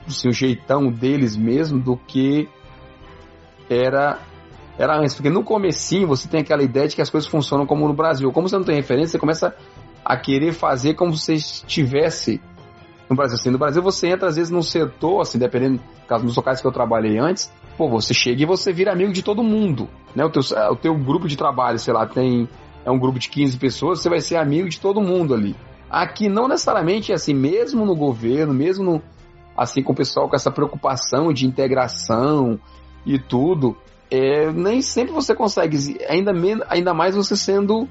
[0.07, 2.49] assim, o jeitão deles mesmo, do que
[3.69, 4.19] era
[4.79, 7.89] era antes, porque no comecinho você tem aquela ideia de que as coisas funcionam como
[7.89, 8.31] no Brasil.
[8.31, 9.53] Como você não tem referência, você começa
[10.05, 12.41] a querer fazer como se estivesse
[13.11, 13.37] no Brasil.
[13.37, 16.66] Assim, no Brasil você entra às vezes num setor, assim, dependendo, caso dos locais que
[16.66, 20.25] eu trabalhei antes, pô, você chega e você vira amigo de todo mundo, né?
[20.25, 22.49] O teu, o teu grupo de trabalho, sei lá, tem
[22.85, 25.57] é um grupo de 15 pessoas, você vai ser amigo de todo mundo ali.
[25.91, 29.03] Aqui não necessariamente é assim, mesmo no governo, mesmo no,
[29.57, 32.61] assim com o pessoal com essa preocupação de integração
[33.05, 33.76] e tudo,
[34.11, 36.32] é, nem sempre você consegue, ainda,
[36.68, 37.88] ainda mais você sendo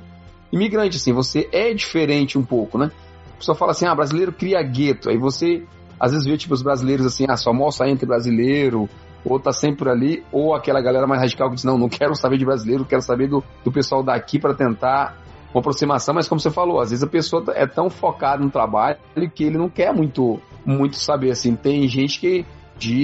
[0.52, 2.92] imigrante, assim, você é diferente um pouco, né?
[3.34, 5.10] A pessoa fala assim, ah, brasileiro cria gueto.
[5.10, 5.64] Aí você,
[6.00, 8.90] às vezes, vê tipo os brasileiros assim, ah, só almoça entre brasileiro,
[9.24, 12.38] ou tá sempre ali, ou aquela galera mais radical que diz, não, não quero saber
[12.38, 15.18] de brasileiro, quero saber do, do pessoal daqui para tentar
[15.54, 18.98] uma aproximação, mas como você falou, às vezes a pessoa é tão focada no trabalho
[19.34, 22.46] que ele não quer muito, muito saber, assim, tem gente que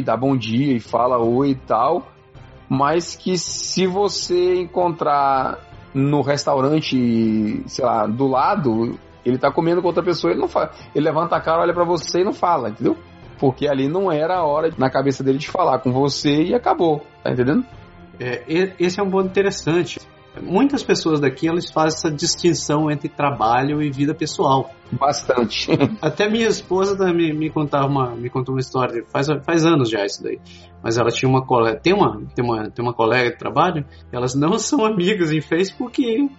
[0.01, 2.07] dá bom dia e fala oi e tal,
[2.69, 5.59] mas que se você encontrar
[5.93, 10.71] no restaurante, sei lá, do lado, ele tá comendo com outra pessoa, ele não fala.
[10.93, 12.97] Ele levanta a cara, olha para você e não fala, entendeu?
[13.39, 17.05] Porque ali não era a hora na cabeça dele de falar com você e acabou,
[17.23, 17.65] tá entendendo?
[18.19, 18.43] É,
[18.79, 19.99] esse é um ponto interessante.
[20.41, 24.71] Muitas pessoas daqui elas fazem essa distinção entre trabalho e vida pessoal.
[24.91, 25.69] Bastante.
[26.01, 30.05] Até minha esposa me, me contava uma, me contou uma história faz, faz anos já
[30.05, 30.39] isso daí.
[30.81, 33.85] Mas ela tinha uma colega, tem uma, tem uma, tem uma colega de trabalho.
[34.11, 36.29] Elas não são amigas em Facebook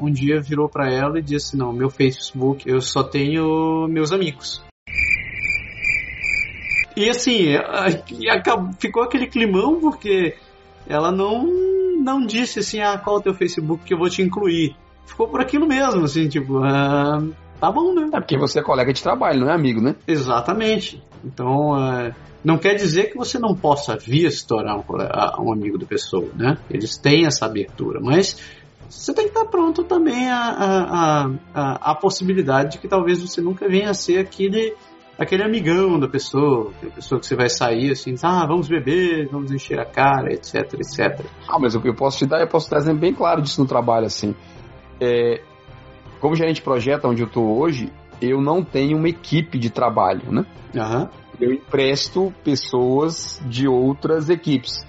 [0.00, 4.62] um dia virou para ela e disse: Não, meu Facebook eu só tenho meus amigos.
[6.96, 7.46] E assim,
[8.78, 10.34] ficou aquele climão porque
[10.86, 11.71] ela não
[12.02, 14.76] não disse assim: Ah, qual é o teu Facebook que eu vou te incluir.
[15.06, 17.22] Ficou por aquilo mesmo, assim, tipo, ah,
[17.60, 18.10] tá bom, né?
[18.12, 19.96] É porque você é colega de trabalho, não é amigo, né?
[20.06, 21.02] Exatamente.
[21.24, 24.84] Então, uh, não quer dizer que você não possa vir a se tornar um,
[25.44, 26.56] um amigo da pessoa, né?
[26.70, 28.36] Eles têm essa abertura, mas
[28.88, 33.40] você tem que estar pronto também a, a, a, a, possibilidade de que talvez você
[33.40, 34.74] nunca venha a ser aquele,
[35.18, 39.52] aquele amigão da pessoa, aquela pessoa que você vai sair assim, ah, vamos beber, vamos
[39.52, 41.24] encher a cara, etc, etc.
[41.48, 43.66] Ah, mas o que eu posso te dar, eu posso trazer bem claro disso no
[43.66, 44.34] trabalho, assim.
[45.00, 45.42] É,
[46.20, 50.30] como gerente de projeto onde eu estou hoje, eu não tenho uma equipe de trabalho,
[50.30, 50.46] né?
[50.74, 51.08] Uhum.
[51.40, 54.86] Eu empresto pessoas de outras equipes.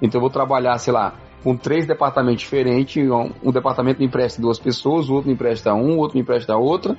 [0.00, 3.10] Então eu vou trabalhar, sei lá, com três departamentos diferentes.
[3.10, 6.22] Um, um departamento me empresta duas pessoas, o outro me empresta um, o outro me
[6.22, 6.96] empresta outra.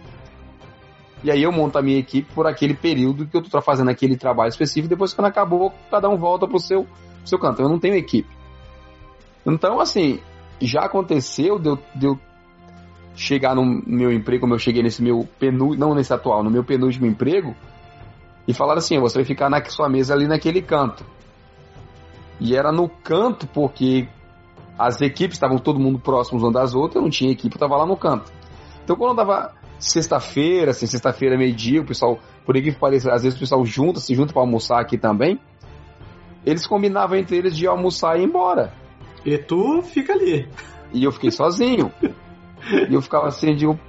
[1.23, 4.17] E aí eu monto a minha equipe por aquele período que eu estou fazendo aquele
[4.17, 4.89] trabalho específico.
[4.89, 7.61] Depois, quando acabou, cada um volta pro seu, pro seu canto.
[7.61, 8.29] Eu não tenho equipe.
[9.45, 10.19] Então, assim,
[10.59, 12.19] já aconteceu de eu, de eu
[13.15, 16.63] chegar no meu emprego, como eu cheguei nesse meu penúltimo, não nesse atual, no meu
[16.63, 17.55] penúltimo emprego,
[18.47, 21.05] e falar assim: você vai ficar na sua mesa ali naquele canto.
[22.39, 24.07] E era no canto porque
[24.77, 27.77] as equipes estavam todo mundo próximos uma das outras, eu não tinha equipe, eu estava
[27.77, 28.31] lá no canto.
[28.83, 33.37] Então quando eu tava sexta-feira, assim, sexta-feira, meio-dia, o pessoal, por que pareça, às vezes
[33.37, 35.39] o pessoal junta, se junta para almoçar aqui também.
[36.45, 38.73] Eles combinavam entre eles de almoçar e ir embora.
[39.25, 40.47] E tu fica ali.
[40.93, 41.91] E eu fiquei sozinho.
[42.89, 43.79] e eu ficava assim, digo,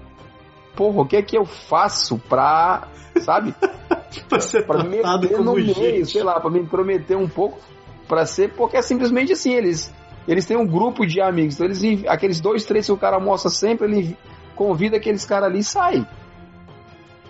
[0.75, 2.89] porra, o que é que eu faço pra,
[3.21, 3.55] sabe?
[4.29, 5.79] pra ser pra me meter no gente.
[5.79, 7.59] meio, sei lá, pra me prometer um pouco
[8.07, 9.93] pra ser, porque é simplesmente assim, eles
[10.29, 13.51] eles têm um grupo de amigos, então eles aqueles dois, três que o cara mostra
[13.51, 14.17] sempre, ele
[14.55, 16.07] convida aqueles caras ali e sai.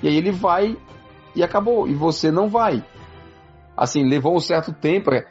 [0.03, 0.77] E aí ele vai
[1.35, 2.85] e acabou, e você não vai.
[3.77, 5.27] Assim, levou um certo tempo, é,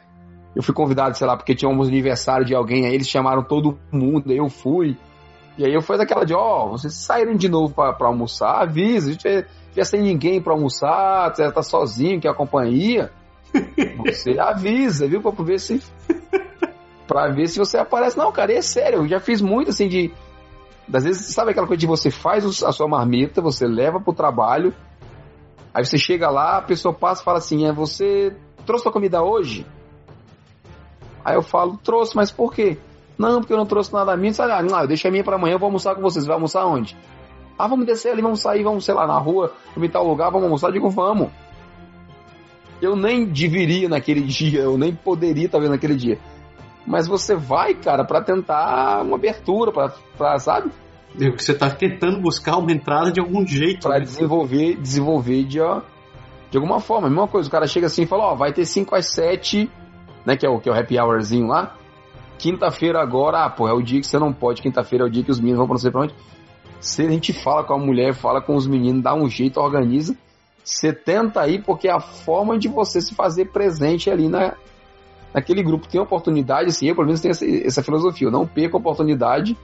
[0.54, 3.78] eu fui convidado, sei lá, porque tinha um aniversário de alguém, aí eles chamaram todo
[3.90, 4.96] mundo, aí eu fui.
[5.56, 9.10] E aí eu fui daquela de, ó, oh, vocês saíram de novo para almoçar, avisa,
[9.10, 13.10] a gente já sem ninguém para almoçar, você tá sozinho, que é a companhia.
[14.06, 15.80] Você avisa, viu, para ver se
[17.06, 18.16] para ver se você aparece.
[18.16, 20.10] Não, cara, é sério, eu já fiz muito assim de
[20.92, 24.74] às vezes, sabe aquela coisa de você faz a sua marmita, você leva pro trabalho,
[25.72, 29.22] aí você chega lá, a pessoa passa e fala assim: "É, você trouxe a comida
[29.22, 29.66] hoje?"
[31.24, 32.78] Aí eu falo: "Trouxe, mas por quê?"
[33.18, 34.32] Não, porque eu não trouxe nada a mim.
[34.32, 36.26] Sabe, ah, eu deixei a minha para amanhã, eu vou almoçar com vocês.
[36.26, 36.96] Vai almoçar onde?
[37.58, 40.44] Ah, vamos descer ali, vamos sair, vamos, sei lá, na rua, em tal lugar, vamos
[40.44, 40.68] almoçar.
[40.68, 41.30] Eu digo, vamos.
[42.80, 46.18] Eu nem deveria naquele dia, eu nem poderia, talvez, naquele dia.
[46.86, 49.70] Mas você vai, cara, para tentar uma abertura,
[50.16, 50.70] pra sabe?
[51.14, 53.82] Você tá tentando buscar uma entrada de algum jeito.
[53.82, 54.04] Pra né?
[54.04, 55.58] desenvolver, desenvolver de,
[56.50, 57.06] de alguma forma.
[57.06, 59.70] A mesma coisa, o cara chega assim e fala, ó, vai ter 5 às 7,
[60.24, 61.76] né, que é o, que é o happy hourzinho lá.
[62.38, 65.22] Quinta-feira agora, ah, pô, é o dia que você não pode, quinta-feira é o dia
[65.22, 66.14] que os meninos vão pra não sei pra onde.
[66.80, 70.16] Se a gente fala com a mulher, fala com os meninos, dá um jeito, organiza,
[70.64, 74.54] você tenta aí, porque é a forma de você se fazer presente ali na,
[75.32, 75.88] naquele grupo.
[75.88, 79.56] Tem oportunidade, assim, eu pelo menos tenho essa, essa filosofia, eu não perco a oportunidade,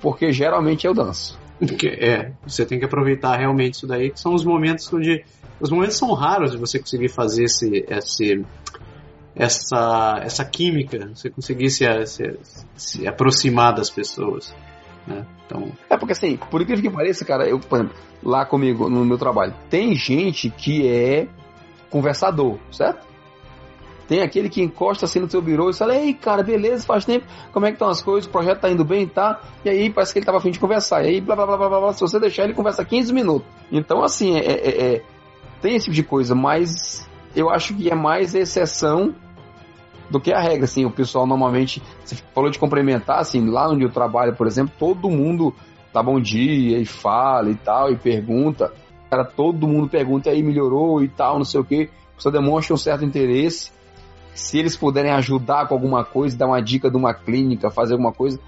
[0.00, 1.38] porque geralmente eu danço.
[1.98, 5.24] É, você tem que aproveitar realmente isso daí, que são os momentos onde.
[5.58, 8.44] Os momentos são raros de você conseguir fazer esse, esse
[9.36, 12.38] essa, essa química, você conseguir se, se,
[12.74, 14.54] se aproximar das pessoas.
[15.06, 15.26] Né?
[15.44, 15.70] Então...
[15.90, 19.18] É porque assim, por incrível que pareça, cara, eu, por exemplo, lá comigo, no meu
[19.18, 21.28] trabalho, tem gente que é
[21.90, 23.06] conversador, certo?
[24.08, 27.26] Tem aquele que encosta assim no seu birô e fala, ei, cara, beleza, faz tempo,
[27.52, 29.40] como é que estão as coisas, o projeto tá indo bem, tá?
[29.64, 31.04] E aí parece que ele tava afim de conversar.
[31.04, 33.48] E aí, blá, blá, blá, blá, blá, se você deixar, ele conversa 15 minutos.
[33.70, 35.02] Então, assim, é, é, é,
[35.60, 39.14] tem esse tipo de coisa, mas eu acho que é mais exceção
[40.08, 43.84] do que a regra, assim, o pessoal normalmente, você falou de cumprimentar, assim, lá onde
[43.84, 45.52] eu trabalho, por exemplo, todo mundo
[45.92, 48.72] dá bom dia e fala e tal, e pergunta,
[49.10, 52.78] cara, todo mundo pergunta aí, melhorou e tal, não sei o que, só demonstra um
[52.78, 53.72] certo interesse,
[54.38, 58.12] se eles puderem ajudar com alguma coisa, dar uma dica de uma clínica, fazer alguma
[58.12, 58.38] coisa,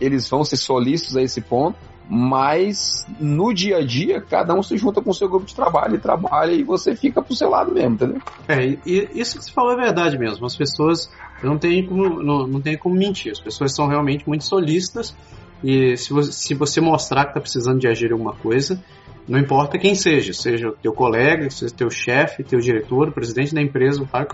[0.00, 1.78] eles vão ser solícitos a esse ponto,
[2.08, 5.96] mas no dia a dia, cada um se junta com o seu grupo de trabalho
[5.96, 8.22] e trabalha e você fica pro seu lado mesmo, entendeu?
[8.46, 10.46] É, e isso que você falou é verdade mesmo.
[10.46, 11.10] As pessoas
[11.42, 13.32] não tem como, não, não como mentir.
[13.32, 15.16] As pessoas são realmente muito solícitas
[15.64, 18.80] e se você, se você mostrar que está precisando de agir alguma coisa,
[19.26, 23.12] não importa quem seja, seja o teu colega, seja o teu chefe, teu diretor, o
[23.12, 24.26] presidente da empresa, o pai, o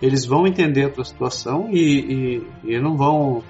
[0.00, 3.42] eles vão entender a tua situação e, e, e não vão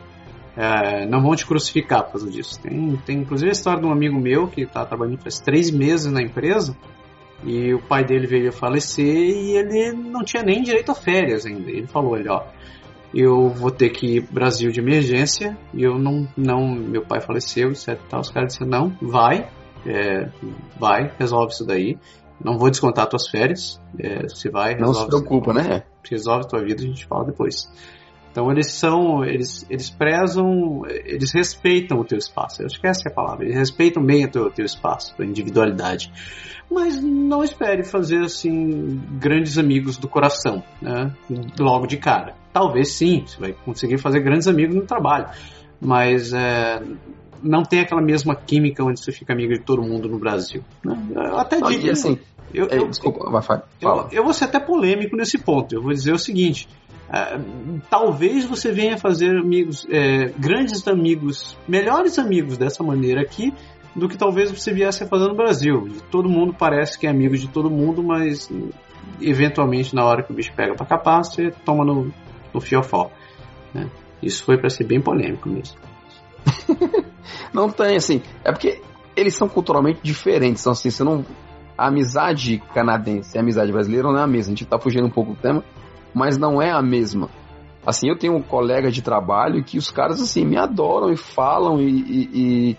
[0.57, 2.61] é, não vão te crucificar por causa disso.
[2.61, 6.11] Tem, tem inclusive a história de um amigo meu que está trabalhando faz três meses
[6.11, 6.76] na empresa
[7.44, 11.46] e o pai dele veio a falecer e ele não tinha nem direito a férias
[11.46, 11.70] ainda.
[11.70, 12.42] Ele falou, ele, ó,
[13.14, 17.70] eu vou ter que ir Brasil de emergência e eu não, não, meu pai faleceu,
[17.70, 17.98] etc.
[18.09, 18.20] Tal.
[18.20, 19.48] Os caras disseram, não, vai,
[19.86, 20.28] é,
[20.78, 21.98] vai, resolve isso daí.
[22.42, 23.80] Não vou descontar tuas férias.
[23.98, 24.74] É, se vai.
[24.74, 25.84] Não se preocupa, né?
[26.09, 27.70] Resolve tua vida, a gente fala depois.
[28.30, 32.62] Então eles são, eles, eles prezam, eles respeitam o teu espaço.
[32.62, 33.44] Eu acho que essa é a palavra.
[33.44, 36.12] Eles respeitam bem o teu, teu espaço, a tua individualidade.
[36.70, 41.12] Mas não espere fazer assim grandes amigos do coração, né?
[41.59, 42.36] Logo de cara.
[42.53, 45.28] Talvez sim, você vai conseguir fazer grandes amigos no trabalho,
[45.80, 46.80] mas é,
[47.42, 50.62] não tem aquela mesma química onde você fica amigo de todo mundo no Brasil.
[50.84, 50.96] Né?
[51.14, 52.18] Eu até digo assim.
[52.53, 53.64] Eu, eu, desculpa, vai, fala.
[53.80, 55.74] Eu, eu vou ser até polêmico nesse ponto.
[55.74, 56.68] Eu vou dizer o seguinte:
[57.11, 63.53] Uh, talvez você venha fazer amigos, é, grandes amigos, melhores amigos dessa maneira aqui
[63.96, 65.88] do que talvez você viesse a fazer no Brasil.
[66.09, 68.48] Todo mundo parece que é amigo de todo mundo, mas
[69.20, 72.12] eventualmente na hora que o bicho pega para capar, você toma no,
[72.55, 73.11] no fiofó.
[73.74, 73.90] Né?
[74.22, 75.78] Isso foi para ser bem polêmico mesmo.
[77.53, 78.80] não tem, assim, é porque
[79.16, 81.24] eles são culturalmente diferentes, então assim, você não...
[81.81, 85.07] A amizade canadense e a amizade brasileira não é a mesma, a gente tá fugindo
[85.07, 85.64] um pouco do tema,
[86.12, 87.31] mas não é a mesma.
[87.87, 91.81] Assim, eu tenho um colega de trabalho que os caras, assim, me adoram e falam
[91.81, 92.76] e, e,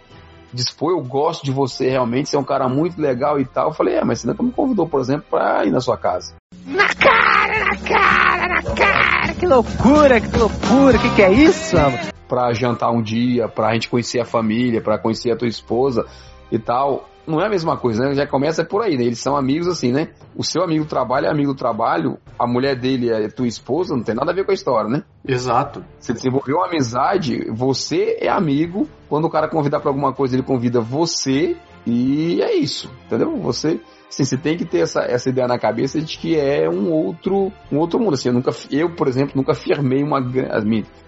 [0.53, 3.69] e pô, eu gosto de você realmente, você é um cara muito legal e tal.
[3.69, 6.35] Eu falei, é, mas você nunca me convidou, por exemplo, pra ir na sua casa.
[6.67, 9.33] Na cara, na cara, na cara!
[9.33, 11.97] Que loucura, que loucura, que que é isso, mano?
[12.29, 16.05] Pra jantar um dia, pra gente conhecer a família, pra conhecer a tua esposa
[16.51, 18.13] e tal não é a mesma coisa, né?
[18.13, 19.03] Já começa por aí, né?
[19.03, 20.09] Eles são amigos assim, né?
[20.35, 23.95] O seu amigo do trabalho é amigo do trabalho, a mulher dele é tua esposa,
[23.95, 25.03] não tem nada a ver com a história, né?
[25.27, 25.83] Exato.
[25.99, 30.43] Você desenvolveu uma amizade, você é amigo, quando o cara convidar para alguma coisa, ele
[30.43, 31.55] convida você
[31.85, 33.37] e é isso, entendeu?
[33.37, 33.79] Você
[34.11, 37.49] Assim, você tem que ter essa, essa ideia na cabeça de que é um outro,
[37.71, 38.15] um outro mundo.
[38.15, 40.19] Assim, eu nunca, eu, por exemplo, nunca firmei uma,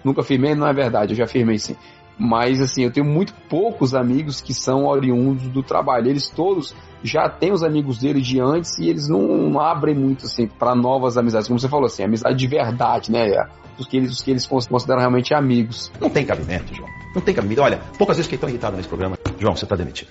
[0.02, 1.76] nunca firmei, não é verdade, eu já firmei sim.
[2.18, 6.08] Mas assim, eu tenho muito poucos amigos que são oriundos do trabalho.
[6.08, 10.24] Eles todos já têm os amigos dele de antes e eles não, não abrem muito
[10.24, 13.46] assim para novas amizades, como você falou assim, amizade de verdade, né?
[13.78, 15.90] Os que eles, os que eles consideram realmente amigos.
[16.00, 16.88] Não tem cabimento, João.
[17.14, 17.60] Não tem cabimento.
[17.60, 19.18] Olha, poucas vezes fiquei tão irritado nesse programa.
[19.38, 20.10] João, você está demitido.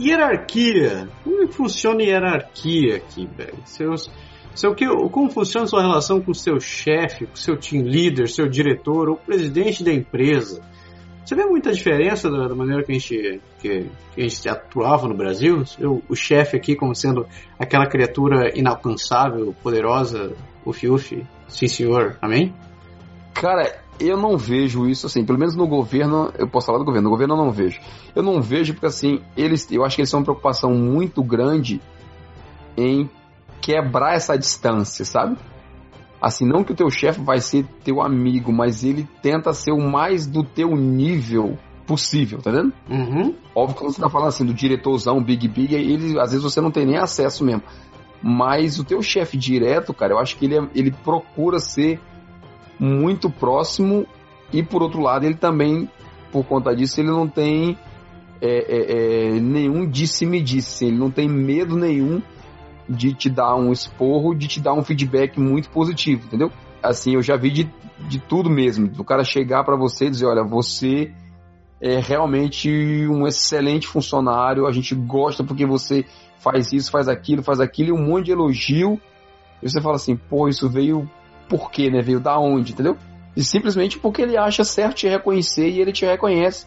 [0.00, 1.08] Hierarquia.
[1.24, 3.58] Como é que funciona hierarquia aqui, velho?
[3.64, 4.10] Seus
[4.58, 7.84] seu que, como funciona a sua relação com o seu chefe, com o seu team
[7.84, 10.60] leader, seu diretor ou presidente da empresa?
[11.24, 15.14] Você vê muita diferença da, maneira que a, gente, que, que, a gente atuava no
[15.14, 15.62] Brasil?
[15.78, 17.24] Eu, o chefe aqui como sendo
[17.56, 20.32] aquela criatura inalcançável, poderosa,
[20.66, 22.52] ufi-ufi, sim senhor, amém?
[23.34, 27.08] Cara, eu não vejo isso assim, pelo menos no governo, eu posso falar do governo,
[27.08, 27.80] no governo eu não vejo.
[28.12, 31.80] Eu não vejo porque assim, eles, eu acho que eles têm uma preocupação muito grande
[32.76, 33.08] em
[33.60, 35.36] quebrar essa distância, sabe?
[36.20, 39.80] Assim, não que o teu chefe vai ser teu amigo, mas ele tenta ser o
[39.80, 41.56] mais do teu nível
[41.86, 42.72] possível, tá vendo?
[42.90, 43.34] Uhum.
[43.54, 46.70] Óbvio que você tá falando assim do diretorzão, Big Big, ele, às vezes você não
[46.70, 47.62] tem nem acesso mesmo.
[48.20, 52.00] Mas o teu chefe direto, cara, eu acho que ele, é, ele procura ser
[52.78, 54.06] muito próximo
[54.52, 55.88] e por outro lado ele também,
[56.32, 57.78] por conta disso, ele não tem
[58.40, 62.20] é, é, é, nenhum disse-me-disse, ele não tem medo nenhum
[62.88, 66.50] de te dar um esporro, de te dar um feedback muito positivo, entendeu?
[66.82, 67.70] Assim, eu já vi de,
[68.08, 71.12] de tudo mesmo, do cara chegar para você e dizer, olha, você
[71.80, 72.68] é realmente
[73.08, 76.04] um excelente funcionário, a gente gosta porque você
[76.38, 79.00] faz isso, faz aquilo, faz aquilo, e um monte de elogio,
[79.62, 81.08] e você fala assim, pô, isso veio
[81.48, 82.00] por quê, né?
[82.00, 82.96] Veio da onde, entendeu?
[83.36, 86.66] E simplesmente porque ele acha certo te reconhecer e ele te reconhece.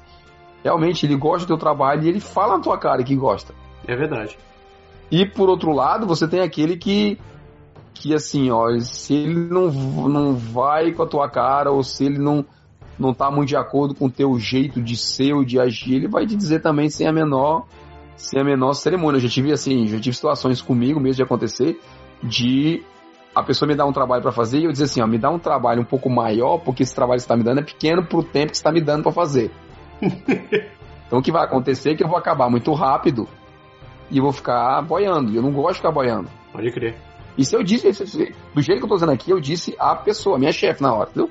[0.63, 3.53] Realmente, ele gosta do teu trabalho e ele fala na tua cara que gosta.
[3.88, 4.38] É verdade.
[5.12, 7.20] E por outro lado, você tem aquele que
[7.93, 12.18] que assim, ó, se ele não, não vai com a tua cara ou se ele
[12.18, 12.43] não
[12.97, 16.07] não tá muito de acordo com o teu jeito de ser ou de agir, ele
[16.07, 17.66] vai te dizer também sem a menor
[18.16, 19.18] sem a menor cerimônia.
[19.18, 21.80] Eu já tive assim, já tive situações comigo mesmo de acontecer
[22.24, 22.84] de
[23.36, 25.30] a pessoa me dar um trabalho para fazer e eu dizer assim, ó, me dá
[25.30, 28.05] um trabalho um pouco maior, porque esse trabalho que você tá me dando é pequeno
[28.05, 29.51] pro tempo que você tá me dando para fazer.
[31.07, 33.28] então o que vai acontecer é que eu vou acabar muito rápido
[34.12, 35.34] e eu vou ficar boiando.
[35.34, 36.30] Eu não gosto de ficar boiando.
[36.51, 36.95] Pode crer.
[37.38, 37.88] E se eu disse,
[38.53, 41.09] do jeito que eu tô dizendo aqui, eu disse a pessoa, minha chefe na hora,
[41.09, 41.30] entendeu?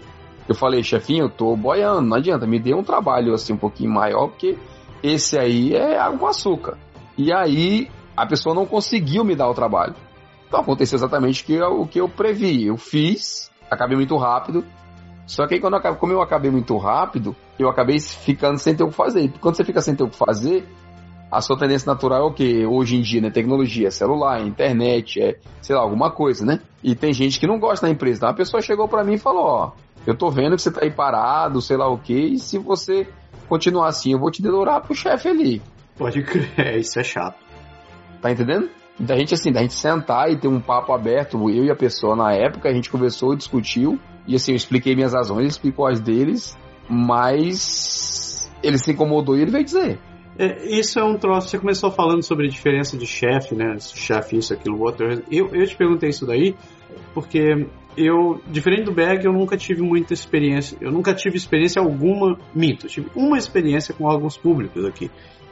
[0.49, 3.91] Eu falei, chefinho, eu tô boiando, não adianta, me dê um trabalho assim um pouquinho
[3.91, 4.59] maior, porque
[5.03, 6.78] esse aí é água com açúcar.
[7.16, 9.95] E aí a pessoa não conseguiu me dar o trabalho.
[10.49, 12.66] Então aconteceu exatamente o que eu, o que eu previ.
[12.66, 14.64] Eu fiz, acabei muito rápido.
[15.26, 18.83] Só que aí quando eu, como eu acabei muito rápido, eu acabei ficando sem ter
[18.83, 19.20] o que fazer.
[19.20, 20.66] E quando você fica sem ter o que fazer,
[21.31, 23.31] a sua tendência natural é o que hoje em dia, né?
[23.31, 26.61] Tecnologia, celular, internet, é, sei lá, alguma coisa, né?
[26.83, 28.18] E tem gente que não gosta da empresa.
[28.18, 29.72] Então a pessoa chegou para mim e falou, ó,
[30.07, 33.07] eu tô vendo que você tá aí parado, sei lá o que, e se você
[33.49, 35.62] continuar assim, eu vou te dedurar pro chefe ali.
[35.97, 37.39] Pode crer, isso é chato.
[38.20, 38.68] Tá entendendo?
[38.99, 42.16] Da gente assim, da gente sentar e ter um papo aberto, eu e a pessoa
[42.16, 46.01] na época, a gente conversou, discutiu, e assim, eu expliquei minhas razões, ele explicou as
[46.01, 46.59] deles,
[46.89, 49.99] mas ele se incomodou e ele veio dizer,
[50.41, 51.49] é, isso é um troço.
[51.49, 53.76] Você começou falando sobre diferença de chefe, né?
[53.78, 55.07] Chefe, isso, aquilo, outro.
[55.30, 56.55] Eu, eu te perguntei isso daí
[57.12, 60.78] porque eu, diferente do Berg, eu nunca tive muita experiência.
[60.80, 62.86] Eu nunca tive experiência alguma, minto.
[62.86, 65.11] Eu tive uma experiência com órgãos públicos aqui.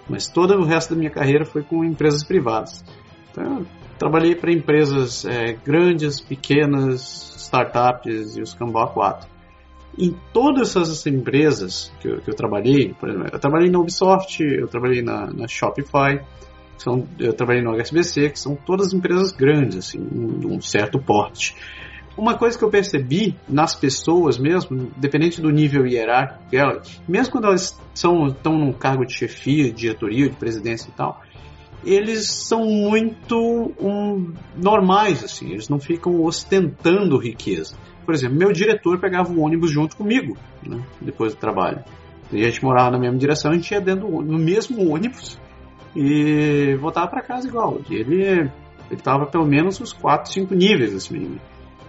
[0.09, 2.83] Mas todo o resto da minha carreira foi com empresas privadas.
[3.31, 3.67] Então, eu
[3.99, 9.38] trabalhei para empresas é, grandes, pequenas, startups e os Cambó 4
[9.99, 14.41] em todas essas empresas que eu, que eu, trabalhei, por exemplo, eu trabalhei na Ubisoft,
[14.43, 16.21] eu trabalhei na, na Shopify,
[16.77, 19.99] são, eu trabalhei no HSBC, que são todas empresas grandes, assim,
[20.39, 21.57] de um certo porte.
[22.17, 27.47] Uma coisa que eu percebi nas pessoas mesmo, dependente do nível hierárquico dela, mesmo quando
[27.47, 31.21] elas são, estão num cargo de chefia, de diretoria, de presidência e tal,
[31.85, 33.37] eles são muito
[33.81, 37.77] um, normais, assim, eles não ficam ostentando riqueza
[38.09, 40.35] por exemplo, meu diretor pegava o ônibus junto comigo,
[40.67, 41.85] né, depois do trabalho.
[42.33, 45.39] A gente morava na mesma direção, a gente ia dentro do, no mesmo ônibus
[45.95, 47.83] e voltava para casa igual.
[47.91, 48.51] E ele
[48.91, 51.39] ele tava pelo menos uns 4, 5 níveis assim.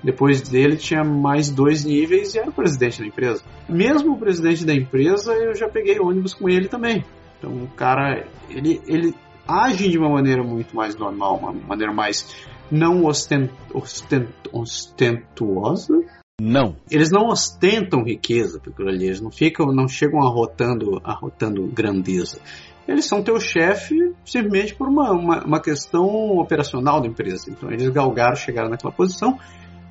[0.03, 3.41] Depois dele tinha mais dois níveis e era o presidente da empresa.
[3.69, 7.05] Mesmo o presidente da empresa, eu já peguei ônibus com ele também.
[7.37, 9.15] Então o cara, ele, ele
[9.47, 12.27] age de uma maneira muito mais normal, uma maneira mais
[12.71, 15.93] não ostent, ostent, ostentuosa.
[16.41, 16.75] Não.
[16.89, 22.39] Eles não ostentam riqueza por ali, eles não ficam, não chegam arrotando, arrotando grandeza.
[22.87, 26.05] Eles são teu chefe simplesmente por uma, uma, uma questão
[26.39, 27.49] operacional da empresa.
[27.49, 29.37] Então eles galgaram, chegaram naquela posição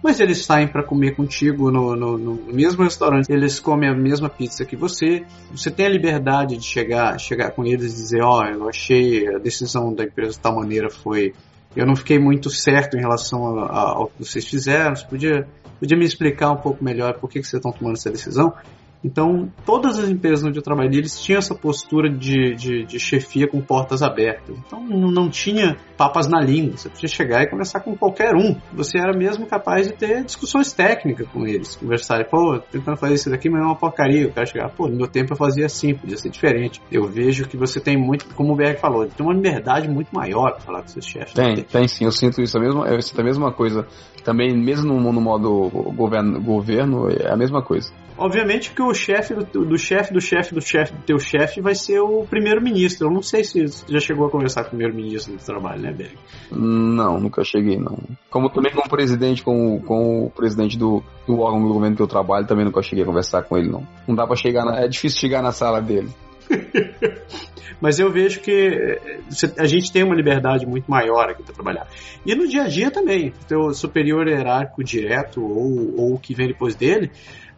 [0.03, 4.29] mas eles saem para comer contigo no, no, no, mesmo restaurante, eles comem a mesma
[4.29, 5.25] pizza que você.
[5.51, 9.27] Você tem a liberdade de chegar, chegar com eles e dizer: Ó, oh, eu achei
[9.29, 11.35] a decisão da empresa de tal maneira foi.
[11.77, 14.97] Eu não fiquei muito certo em relação ao que vocês fizeram.
[14.97, 15.49] Você podia,
[15.79, 18.53] podia me explicar um pouco melhor por que, que vocês estão tomando essa decisão?
[19.03, 23.47] Então, todas as empresas onde eu trabalhei, eles tinham essa postura de, de, de chefia
[23.47, 24.57] com portas abertas.
[24.67, 26.77] Então, não, tinha papas na língua.
[26.77, 28.57] Você podia chegar e conversar com qualquer um.
[28.73, 31.77] Você era mesmo capaz de ter discussões técnicas com eles.
[31.77, 34.27] Conversar, pô, tentando fazer isso daqui, mas é uma porcaria.
[34.27, 36.81] O cara chegar, pô, no meu tempo eu fazia assim, podia ser diferente.
[36.91, 40.53] Eu vejo que você tem muito, como o BR falou, tem uma liberdade muito maior
[40.53, 41.35] para falar com seus chefes.
[41.35, 42.05] Tem, tem sim.
[42.05, 43.87] Eu sinto isso a mesma, sinto a mesma coisa.
[44.25, 47.93] Também, mesmo no, no modo governo, governo, é a mesma coisa.
[48.19, 51.75] Obviamente que o chefe do, do chefe do chefe do chefe do teu chefe vai
[51.75, 53.07] ser o primeiro-ministro.
[53.07, 56.19] Eu não sei se já chegou a conversar com o primeiro-ministro do trabalho, né, Berg?
[56.51, 57.97] Não, nunca cheguei, não.
[58.29, 62.03] Como também com o presidente, com, com o presidente do, do órgão do governo que
[62.03, 63.87] eu trabalho, também nunca cheguei a conversar com ele, não.
[64.07, 66.09] Não dá pra chegar na, É difícil chegar na sala dele.
[67.81, 69.21] Mas eu vejo que eh,
[69.57, 71.87] a gente tem uma liberdade muito maior aqui para trabalhar.
[72.27, 76.49] E no dia a dia também, teu superior hierárquico direto ou, ou o que vem
[76.49, 77.13] depois dele,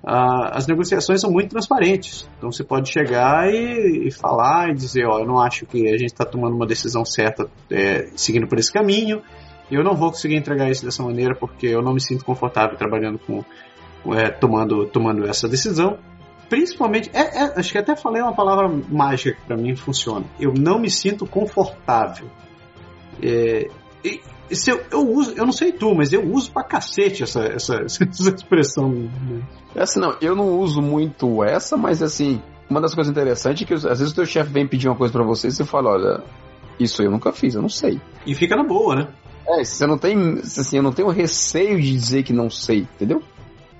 [0.04, 2.28] ah, as negociações são muito transparentes.
[2.38, 5.98] Então você pode chegar e, e falar e dizer, ó, eu não acho que a
[5.98, 9.22] gente está tomando uma decisão certa é, seguindo por esse caminho.
[9.70, 13.18] Eu não vou conseguir entregar isso dessa maneira porque eu não me sinto confortável trabalhando
[13.18, 13.44] com,
[14.14, 15.98] é, tomando, tomando essa decisão.
[16.48, 20.24] Principalmente, é, é, acho que até falei uma palavra mágica que para mim funciona.
[20.40, 22.28] Eu não me sinto confortável.
[23.22, 23.68] É,
[24.50, 27.82] e, eu, eu, uso, eu não sei tu, mas eu uso pra cacete essa, essa,
[27.84, 29.08] essa expressão.
[29.74, 33.74] Essa não, eu não uso muito essa, mas assim, uma das coisas interessantes é que
[33.74, 36.24] às vezes o teu chefe vem pedir uma coisa para você e você fala, olha,
[36.78, 38.00] isso eu nunca fiz, eu não sei.
[38.26, 39.08] E fica na boa, né?
[39.46, 43.22] É, você não tem, assim, eu não tenho receio de dizer que não sei, entendeu?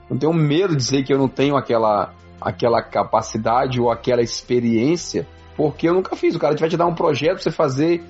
[0.08, 5.26] Não tenho medo de dizer que eu não tenho aquela, aquela capacidade ou aquela experiência,
[5.56, 6.34] porque eu nunca fiz.
[6.34, 8.04] O cara vai te dar um projeto pra você fazer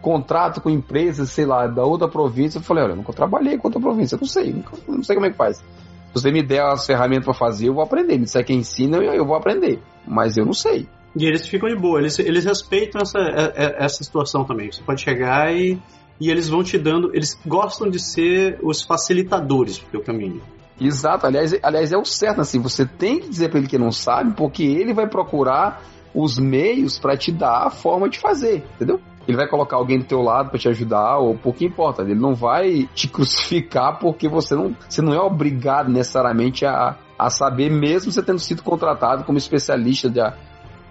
[0.00, 2.58] contrato com empresas, sei lá, da outra província.
[2.58, 5.14] Eu falei, olha, eu nunca trabalhei com outra província, eu não sei, nunca, não sei
[5.14, 5.58] como é que faz.
[5.58, 8.18] Se você me der as ferramentas para fazer, eu vou aprender.
[8.18, 9.80] Me disser quem ensina, eu, eu vou aprender.
[10.06, 10.88] Mas eu não sei.
[11.16, 14.70] E eles ficam de boa, eles, eles respeitam essa, é, é, essa situação também.
[14.70, 15.80] Você pode chegar e,
[16.20, 17.14] e eles vão te dando.
[17.14, 20.40] Eles gostam de ser os facilitadores pro teu caminho.
[20.80, 23.92] Exato, aliás, aliás, é o certo, assim, você tem que dizer para ele que não
[23.92, 25.82] sabe, porque ele vai procurar
[26.14, 28.98] os meios para te dar a forma de fazer, entendeu?
[29.30, 32.02] Ele vai colocar alguém do teu lado para te ajudar, ou pouco importa.
[32.02, 37.30] Ele não vai te crucificar porque você não, você não é obrigado necessariamente a, a
[37.30, 40.32] saber, mesmo você tendo sido contratado como especialista de, de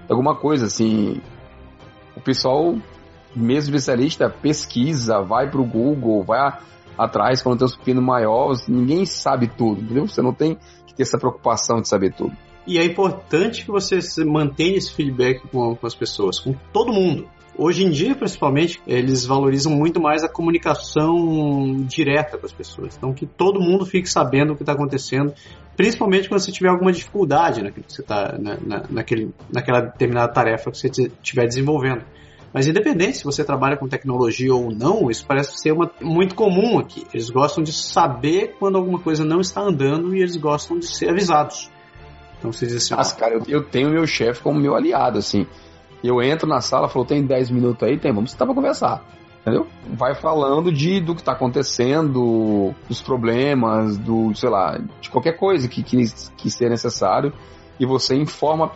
[0.10, 1.22] alguma coisa, assim.
[2.16, 2.76] O pessoal,
[3.36, 6.60] mesmo especialista, pesquisa, vai pro Google, vai a,
[6.98, 10.08] atrás quando tem um pepino maior, ninguém sabe tudo, entendeu?
[10.08, 12.32] Você não tem que ter essa preocupação de saber tudo.
[12.66, 17.28] E é importante que você mantenha esse feedback com, com as pessoas, com todo mundo.
[17.62, 22.96] Hoje em dia, principalmente, eles valorizam muito mais a comunicação direta com as pessoas.
[22.96, 25.34] Então, que todo mundo fique sabendo o que está acontecendo,
[25.76, 30.32] principalmente quando você tiver alguma dificuldade naquilo que você está na, na, naquele, naquela determinada
[30.32, 32.02] tarefa que você estiver desenvolvendo.
[32.54, 36.80] Mas independente se você trabalha com tecnologia ou não, isso parece ser uma, muito comum
[36.80, 37.06] aqui.
[37.14, 41.10] Eles gostam de saber quando alguma coisa não está andando e eles gostam de ser
[41.10, 41.70] avisados.
[42.38, 42.96] Então você diz assim.
[42.96, 45.46] Mas, cara, eu, eu tenho meu chefe como meu aliado, assim.
[46.04, 47.98] Eu entro na sala, falou, tem 10 minutos aí?
[47.98, 49.04] Tem, vamos sentar pra conversar.
[49.42, 49.68] Entendeu?
[49.94, 55.68] Vai falando de do que tá acontecendo, dos problemas, do, sei lá, de qualquer coisa
[55.68, 55.98] que, que,
[56.38, 57.34] que seja necessário.
[57.80, 58.70] E você informa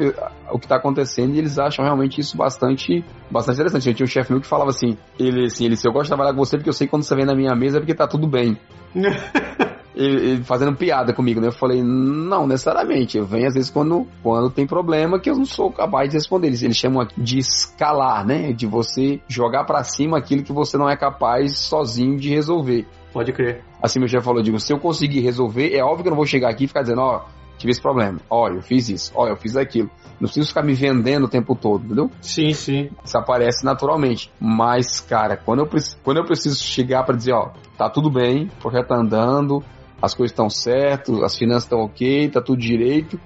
[0.49, 3.89] o que está acontecendo e eles acham realmente isso bastante, bastante interessante.
[3.89, 6.31] Eu tinha um chefe meu que falava assim, ele assim, ele, eu gosto de trabalhar
[6.31, 8.07] com você porque eu sei que quando você vem na minha mesa é porque tá
[8.07, 8.57] tudo bem.
[9.95, 11.47] ele, fazendo piada comigo, né?
[11.47, 13.17] Eu falei, não necessariamente.
[13.17, 16.47] Eu venho às vezes quando, quando tem problema que eu não sou capaz de responder.
[16.47, 18.51] Eles, eles chamam de escalar, né?
[18.53, 22.85] De você jogar para cima aquilo que você não é capaz sozinho de resolver.
[23.11, 23.63] Pode crer.
[23.81, 26.25] Assim meu chefe falou, digo, se eu conseguir resolver, é óbvio que eu não vou
[26.25, 27.25] chegar aqui e ficar dizendo, ó,
[27.57, 28.19] tive esse problema.
[28.29, 29.11] Olha, eu fiz isso.
[29.15, 29.89] Olha, eu fiz aquilo.
[30.19, 32.09] Não preciso ficar me vendendo o tempo todo, entendeu?
[32.21, 32.89] Sim, sim.
[33.03, 34.31] Isso aparece naturalmente.
[34.39, 35.69] Mas, cara, quando eu,
[36.03, 39.63] quando eu preciso chegar para dizer, ó, tá tudo bem, o projeto tá andando,
[40.03, 43.17] as coisas estão certas, as finanças estão ok, tá tudo direito,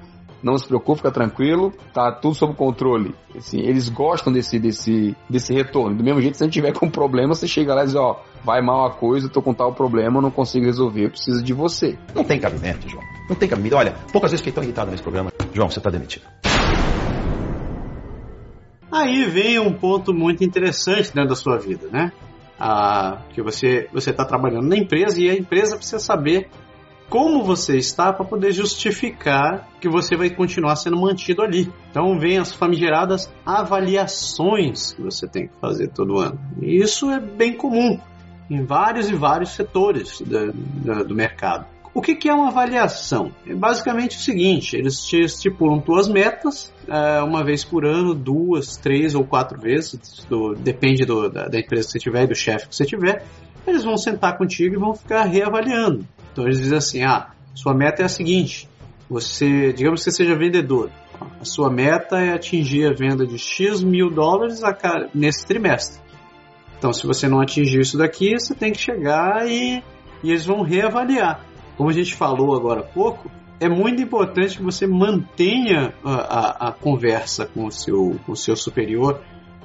[0.44, 3.16] não se preocupe, fica tranquilo, tá tudo sob controle.
[3.36, 5.98] Assim, eles gostam desse, desse, desse retorno.
[5.98, 8.22] Do mesmo jeito, se a gente tiver com problema, você chega lá e diz, ó,
[8.46, 11.98] vai mal a coisa, tô com tal problema, não consigo resolver, eu preciso de você.
[12.14, 13.04] Não tem cabimento, João.
[13.28, 13.76] Não tem cabimento.
[13.76, 15.32] Olha, poucas vezes fiquei tão irritado nesse programa.
[15.52, 16.28] João, você tá demitido.
[18.92, 22.12] Aí vem um ponto muito interessante dentro da sua vida, né?
[22.60, 26.50] Ah, que você você está trabalhando na empresa e a empresa precisa saber
[27.10, 31.72] como você está para poder justificar que você vai continuar sendo mantido ali.
[31.90, 36.40] Então vem as famigeradas avaliações que você tem que fazer todo ano.
[36.62, 38.00] E isso é bem comum
[38.50, 41.66] em vários e vários setores do, do, do mercado.
[41.94, 43.32] O que, que, é uma avaliação?
[43.46, 48.78] É basicamente o seguinte: eles te estipulam tuas metas é, uma vez por ano, duas,
[48.78, 52.36] três ou quatro vezes, do, depende do, da, da, empresa que você tiver e do
[52.36, 53.26] chefe que você tiver.
[53.66, 56.06] Eles vão sentar contigo e vão ficar reavaliando.
[56.38, 58.70] Então eles dizem assim: ah, sua meta é a seguinte,
[59.10, 60.92] você, digamos que você seja vendedor,
[61.42, 64.78] a sua meta é atingir a venda de X mil dólares a,
[65.16, 66.00] nesse trimestre.
[66.78, 69.84] Então, se você não atingir isso daqui, você tem que chegar e,
[70.24, 71.44] e eles vão reavaliar.
[71.76, 76.70] Como a gente falou agora há pouco, é muito importante que você mantenha a, a,
[76.70, 79.22] a conversa com o seu, com o seu superior,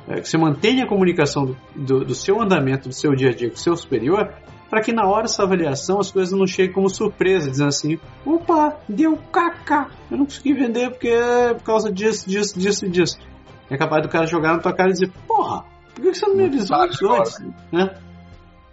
[0.08, 3.34] é, que você mantenha a comunicação do, do, do, seu andamento, do seu dia a
[3.34, 4.32] dia com o seu superior,
[4.72, 8.78] para que na hora dessa avaliação as coisas não cheguem como surpresa, dizendo assim: opa,
[8.88, 13.18] deu caca, eu não consegui vender porque é por causa disso, disso, disso e disso.
[13.68, 16.36] É capaz do cara jogar na tua cara e dizer: porra, por que você não
[16.36, 17.38] me avisou isso antes?
[17.70, 17.94] Né?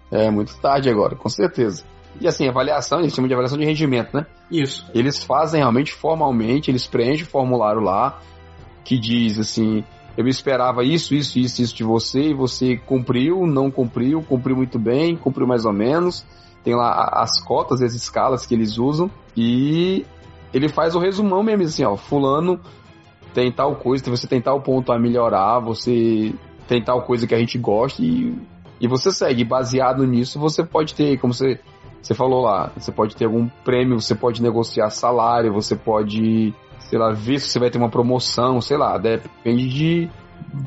[0.09, 1.83] É, muito tarde agora, com certeza.
[2.21, 4.25] E assim, avaliação, eles chamam de avaliação de rendimento, né?
[4.49, 4.89] Isso.
[4.95, 8.21] Eles fazem realmente formalmente, eles preenchem o formulário lá
[8.85, 9.83] que diz assim:
[10.19, 14.77] eu esperava isso, isso, isso, isso de você, e você cumpriu, não cumpriu, cumpriu muito
[14.77, 16.25] bem, cumpriu mais ou menos.
[16.61, 19.09] Tem lá as cotas as escalas que eles usam.
[19.37, 20.05] E
[20.53, 22.59] ele faz o resumão mesmo, assim, ó, fulano
[23.33, 26.33] tem tal coisa, você tem tal ponto a melhorar, você
[26.67, 28.35] tem tal coisa que a gente gosta e,
[28.81, 29.45] e você segue.
[29.45, 31.61] Baseado nisso, você pode ter, como você,
[32.01, 36.53] você falou lá, você pode ter algum prêmio, você pode negociar salário, você pode
[36.89, 40.09] sei lá, ver se você vai ter uma promoção, sei lá, depende de,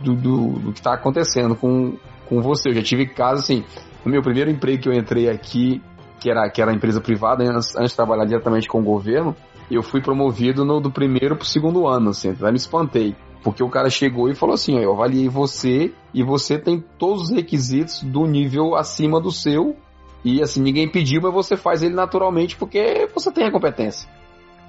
[0.04, 1.96] do, do, do que está acontecendo com,
[2.28, 2.68] com você.
[2.68, 3.64] Eu já tive casos assim,
[4.04, 5.82] no meu primeiro emprego que eu entrei aqui,
[6.20, 9.34] que era, que era empresa privada, antes, antes de trabalhar diretamente com o governo,
[9.68, 13.16] eu fui promovido no, do primeiro pro segundo ano, assim, até me espantei.
[13.42, 17.30] Porque o cara chegou e falou assim: eu avaliei você e você tem todos os
[17.30, 19.76] requisitos do nível acima do seu.
[20.24, 24.08] E assim, ninguém pediu, mas você faz ele naturalmente porque você tem a competência.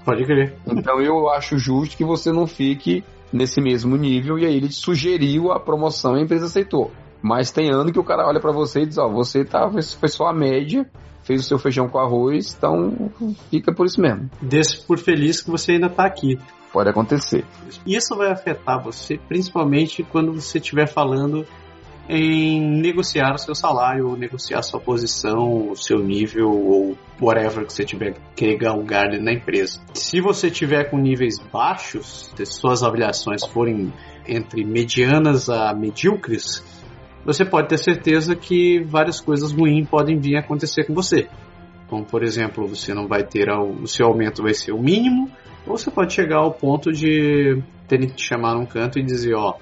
[0.06, 0.56] Pode crer.
[0.68, 5.52] Então eu acho justo que você não fique nesse mesmo nível e aí ele sugeriu
[5.52, 6.92] a promoção e a empresa aceitou.
[7.22, 10.10] Mas tem ano que o cara olha para você e diz, ó, você tá, foi
[10.10, 10.86] só a média,
[11.24, 13.12] fez o seu feijão com arroz, então
[13.50, 14.30] fica por isso mesmo.
[14.42, 16.38] Desce por feliz que você ainda tá aqui.
[16.72, 17.46] Pode acontecer.
[17.86, 21.46] Isso vai afetar você, principalmente quando você estiver falando
[22.08, 27.86] em negociar o seu salário, negociar sua posição, o seu nível, ou whatever que você
[27.86, 29.80] tiver que galgar na empresa.
[29.94, 33.94] Se você tiver com níveis baixos, se suas avaliações forem
[34.28, 36.64] entre medianas a medíocres,
[37.26, 41.30] você pode ter certeza que várias coisas ruins podem vir a acontecer com você.
[41.88, 45.32] Como, por exemplo, você não vai ter o seu aumento vai ser o mínimo,
[45.66, 49.36] ou você pode chegar ao ponto de terem que te chamar num canto e dizer,
[49.36, 49.56] ó,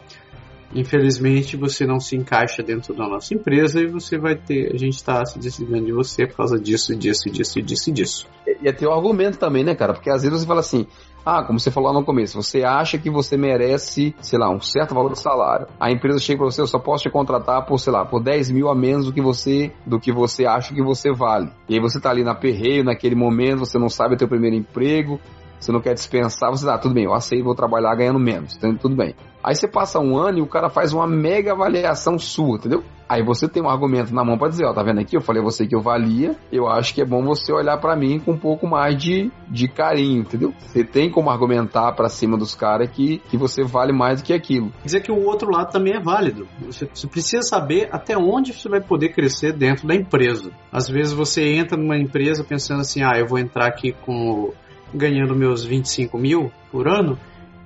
[0.73, 4.95] infelizmente você não se encaixa dentro da nossa empresa e você vai ter, a gente
[4.95, 8.27] está se desligando de você por causa disso, disso, disso, disso e disso.
[8.45, 9.93] E o um argumento também, né, cara?
[9.93, 10.87] Porque às vezes você fala assim,
[11.25, 14.59] ah, como você falou lá no começo, você acha que você merece, sei lá, um
[14.59, 15.67] certo valor de salário.
[15.79, 18.49] A empresa chega para você, eu só posso te contratar por, sei lá, por 10
[18.51, 21.51] mil a menos do que você, do que você acha que você vale.
[21.69, 24.55] E aí você tá ali na perreio, naquele momento, você não sabe o teu primeiro
[24.55, 25.19] emprego,
[25.61, 28.57] você não quer dispensar, você dá, ah, tudo bem, eu aceito, vou trabalhar ganhando menos,
[28.57, 29.15] então tudo bem.
[29.43, 32.83] Aí você passa um ano e o cara faz uma mega avaliação sua, entendeu?
[33.09, 35.17] Aí você tem um argumento na mão para dizer, ó, tá vendo aqui?
[35.17, 37.95] Eu falei a você que eu valia, eu acho que é bom você olhar para
[37.95, 40.53] mim com um pouco mais de, de carinho, entendeu?
[40.59, 44.33] Você tem como argumentar para cima dos caras que, que você vale mais do que
[44.33, 44.71] aquilo.
[44.83, 46.47] Dizer que o outro lado também é válido.
[46.65, 50.51] Você, você precisa saber até onde você vai poder crescer dentro da empresa.
[50.71, 54.53] Às vezes você entra numa empresa pensando assim, ah, eu vou entrar aqui com
[54.93, 57.17] ganhando meus 25 mil por ano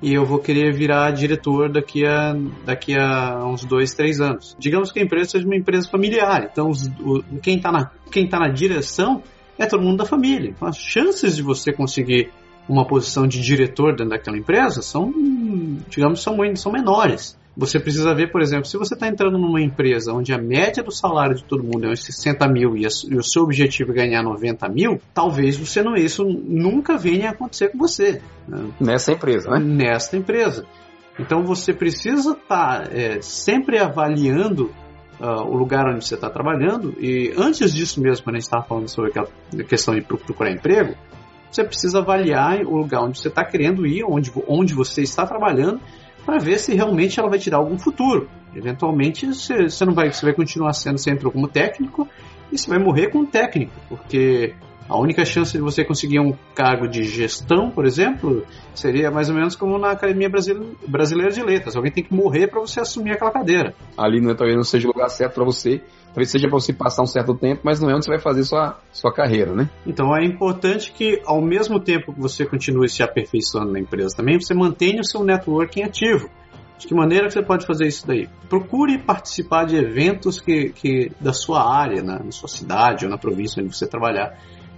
[0.02, 2.36] e eu vou querer virar diretor daqui a,
[2.66, 4.56] daqui a uns dois, três anos.
[4.60, 8.28] Digamos que a empresa seja uma empresa familiar, então os, o, quem está na, quem
[8.28, 9.24] tá na direção
[9.58, 10.50] é todo mundo da família.
[10.50, 12.30] Então, as chances de você conseguir
[12.68, 15.12] uma posição de diretor dentro daquela empresa são,
[15.90, 17.38] digamos, são, são menores.
[17.58, 20.92] Você precisa ver, por exemplo, se você está entrando numa empresa onde a média do
[20.92, 24.24] salário de todo mundo é 60 mil e, a, e, o seu objetivo é ganhar
[24.24, 28.22] 90 mil, talvez você não isso nunca venha a acontecer com você.
[28.46, 28.72] Né?
[28.80, 29.60] Nessa empresa, né?
[29.60, 30.66] Nesta empresa.
[31.18, 34.70] Então você precisa estar tá, é, sempre avaliando
[35.18, 38.66] uh, o lugar onde você está trabalhando e antes disso mesmo, quando a gente estava
[38.66, 40.94] falando sobre a questão de procurar emprego,
[41.50, 45.80] você precisa avaliar o lugar onde você está querendo ir, onde, onde você está trabalhando
[46.26, 48.28] para ver se realmente ela vai te dar algum futuro.
[48.56, 52.08] Eventualmente você, não vai, você vai continuar sendo, você entrou como técnico
[52.52, 54.54] e você vai morrer como técnico, porque
[54.88, 59.36] a única chance de você conseguir um cargo de gestão, por exemplo, seria mais ou
[59.36, 61.76] menos como na Academia Brasileira de Letras.
[61.76, 63.74] Alguém tem que morrer para você assumir aquela cadeira.
[63.98, 65.82] Ali não, talvez não seja o lugar certo para você.
[66.16, 68.46] Talvez seja para você passar um certo tempo, mas não é onde você vai fazer
[68.46, 69.70] sua, sua carreira, né?
[69.86, 74.40] Então é importante que, ao mesmo tempo que você continue se aperfeiçoando na empresa também,
[74.40, 76.30] você mantenha o seu networking ativo.
[76.78, 78.30] De que maneira que você pode fazer isso daí?
[78.48, 83.18] Procure participar de eventos que, que da sua área, na, na sua cidade ou na
[83.18, 84.38] província onde você trabalhar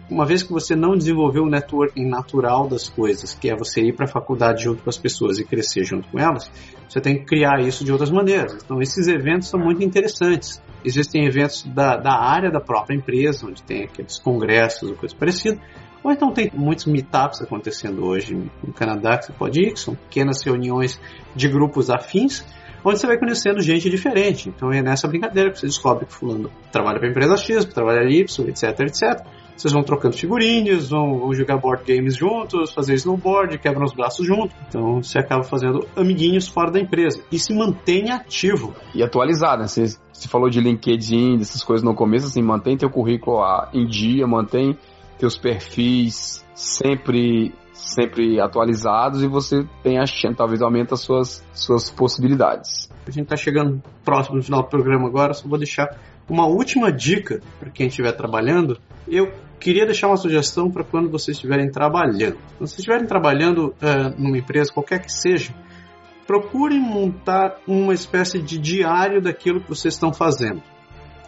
[0.09, 3.93] uma vez que você não desenvolveu o networking natural das coisas, que é você ir
[3.93, 6.49] para a faculdade junto com as pessoas e crescer junto com elas,
[6.87, 8.63] você tem que criar isso de outras maneiras.
[8.63, 10.61] Então, esses eventos são muito interessantes.
[10.83, 15.59] Existem eventos da, da área da própria empresa, onde tem aqueles congressos ou coisa parecida,
[16.03, 18.33] ou então tem muitos meetups acontecendo hoje
[18.63, 20.99] no Canadá que você pode ir, que são pequenas reuniões
[21.35, 22.45] de grupos afins,
[22.83, 24.49] onde você vai conhecendo gente diferente.
[24.49, 28.09] Então é nessa brincadeira que você descobre que fulano trabalha para a empresa X, trabalha
[28.09, 29.25] Y, etc, etc.
[29.57, 34.25] Vocês vão trocando figurinhas, vão, vão, jogar board games juntos, fazer snowboard, quebram os braços
[34.25, 34.55] juntos.
[34.67, 37.23] Então você acaba fazendo amiguinhos fora da empresa.
[37.31, 38.75] E se mantém ativo.
[38.93, 39.67] E atualizado, né?
[39.67, 43.41] Você, você falou de LinkedIn, dessas coisas no começo, assim, mantém teu currículo
[43.73, 44.77] em dia, mantém
[45.17, 51.89] teus perfis sempre sempre atualizados e você tem a chance, talvez aumente as suas, suas
[51.89, 52.89] possibilidades.
[53.07, 55.95] A gente está chegando próximo do final do programa agora, só vou deixar
[56.27, 58.77] uma última dica para quem estiver trabalhando.
[59.07, 62.37] Eu queria deixar uma sugestão para quando vocês estiverem trabalhando.
[62.57, 65.53] Quando vocês estiverem trabalhando uh, numa empresa, qualquer que seja,
[66.25, 70.61] procurem montar uma espécie de diário daquilo que vocês estão fazendo.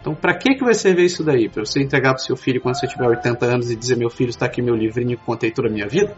[0.00, 1.48] Então, para que, que vai servir isso daí?
[1.48, 4.30] Para você entregar para seu filho quando você tiver 80 anos e dizer: Meu filho,
[4.30, 6.16] está aqui meu livrinho, contei toda a minha vida?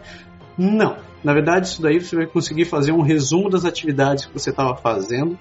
[0.57, 0.97] Não.
[1.23, 4.75] Na verdade, isso daí você vai conseguir fazer um resumo das atividades que você estava
[4.75, 5.37] fazendo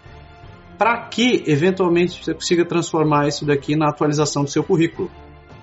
[0.78, 5.08] para que, eventualmente, você consiga transformar isso daqui na atualização do seu currículo.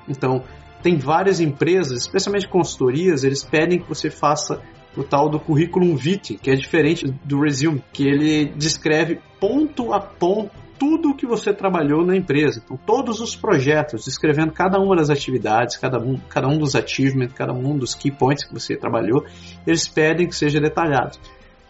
[0.07, 0.43] Então,
[0.81, 4.61] tem várias empresas, especialmente consultorias, eles pedem que você faça
[4.95, 9.99] o tal do currículo vitae, que é diferente do resume, que ele descreve ponto a
[9.99, 12.61] ponto tudo o que você trabalhou na empresa.
[12.63, 17.33] Então, todos os projetos, descrevendo cada uma das atividades, cada um, cada um dos achievements,
[17.35, 19.25] cada um dos key points que você trabalhou,
[19.67, 21.17] eles pedem que seja detalhado.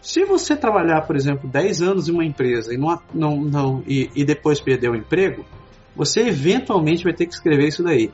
[0.00, 4.08] Se você trabalhar, por exemplo, 10 anos em uma empresa e, não, não, não, e,
[4.14, 5.44] e depois perder o emprego,
[5.94, 8.10] você eventualmente vai ter que escrever isso daí.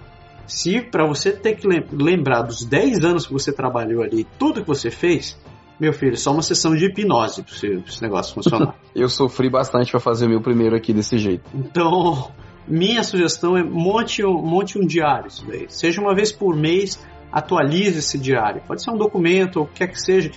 [0.47, 4.69] Se para você ter que lembrar dos 10 anos que você trabalhou ali, tudo que
[4.69, 5.39] você fez,
[5.79, 8.75] meu filho, só uma sessão de hipnose para esse negócio funcionar.
[8.95, 11.45] Eu sofri bastante para fazer o meu primeiro aqui desse jeito.
[11.55, 12.31] Então,
[12.67, 15.67] minha sugestão é monte um, monte um diário isso daí.
[15.69, 18.63] Seja uma vez por mês, atualize esse diário.
[18.67, 20.31] Pode ser um documento ou o que quer que seja.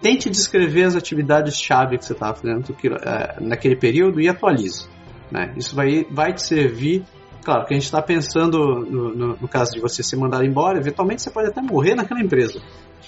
[0.00, 2.64] Tente descrever as atividades-chave que você estava fazendo
[3.02, 4.86] é, naquele período e atualize.
[5.30, 5.52] Né?
[5.56, 7.04] Isso vai, vai te servir
[7.44, 10.78] Claro que a gente está pensando no, no, no, caso de você ser mandado embora,
[10.78, 12.60] eventualmente você pode até morrer naquela empresa.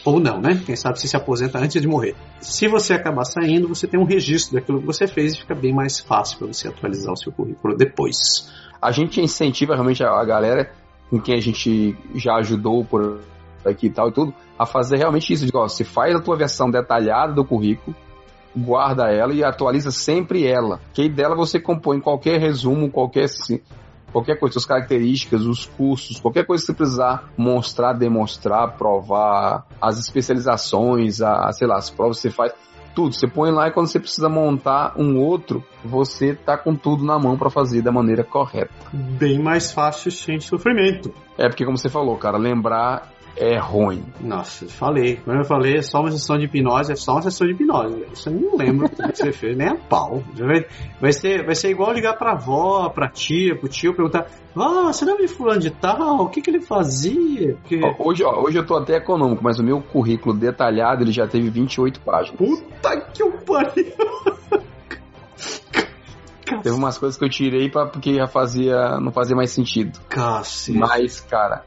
[0.05, 0.61] Ou não, né?
[0.65, 2.15] Quem sabe você se aposenta antes de morrer.
[2.39, 5.73] Se você acabar saindo, você tem um registro daquilo que você fez e fica bem
[5.73, 8.53] mais fácil para você atualizar o seu currículo depois.
[8.81, 10.71] A gente incentiva realmente a galera
[11.09, 13.21] com quem a gente já ajudou por
[13.65, 15.47] aqui e tal e tudo, a fazer realmente isso.
[15.47, 17.97] De, ó, você faz a tua versão detalhada do currículo,
[18.55, 20.81] guarda ela e atualiza sempre ela.
[20.93, 23.29] Que dela você compõe qualquer resumo, qualquer
[24.13, 29.99] qualquer coisa, suas características, os cursos, qualquer coisa que você precisar mostrar, demonstrar, provar, as
[29.99, 32.53] especializações, a, sei lá, as provas que você faz,
[32.95, 33.15] tudo.
[33.15, 37.19] Você põe lá e quando você precisa montar um outro, você tá com tudo na
[37.19, 38.73] mão para fazer da maneira correta.
[38.93, 41.13] Bem mais fácil sem sofrimento.
[41.37, 44.05] É porque, como você falou, cara, lembrar é ruim.
[44.21, 45.17] Nossa, falei.
[45.17, 48.05] Como eu falei, é só uma sessão de hipnose, é só uma sessão de hipnose.
[48.13, 50.23] Isso eu não lembro o que você fez, nem a pau.
[51.01, 54.27] Vai, ser, vai ser igual ligar pra avó, pra tia, pro tio, perguntar:
[54.57, 56.23] Ah, você não viu fulano de tal?
[56.23, 57.57] O que, que ele fazia?
[57.99, 61.51] Hoje, ó, hoje eu tô até econômico, mas o meu currículo detalhado ele já teve
[61.51, 62.37] 28 páginas.
[62.39, 63.93] Puta que o pariu!
[66.63, 69.99] Teve umas coisas que eu tirei pra, porque já fazia, não fazia mais sentido.
[70.09, 70.79] Cacete.
[70.79, 71.65] Mas, cara,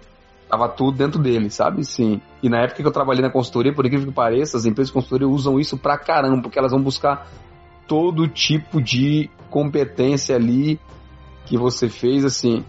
[0.50, 1.84] Tava tudo dentro dele, sabe?
[1.84, 2.20] Sim.
[2.42, 4.94] E na época que eu trabalhei na consultoria, por incrível que pareça, as empresas de
[4.94, 7.28] consultoria usam isso pra caramba, porque elas vão buscar
[7.88, 10.80] todo tipo de competência ali
[11.46, 12.66] que você fez, assim.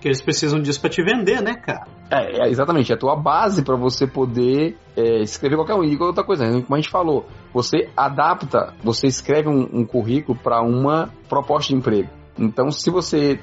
[0.00, 1.86] Que eles precisam disso pra te vender, né, cara?
[2.10, 5.84] É, é exatamente, é a tua base para você poder é, escrever qualquer um.
[5.84, 10.62] E outra coisa, como a gente falou, você adapta, você escreve um, um currículo para
[10.62, 12.08] uma proposta de emprego.
[12.38, 13.40] Então, se você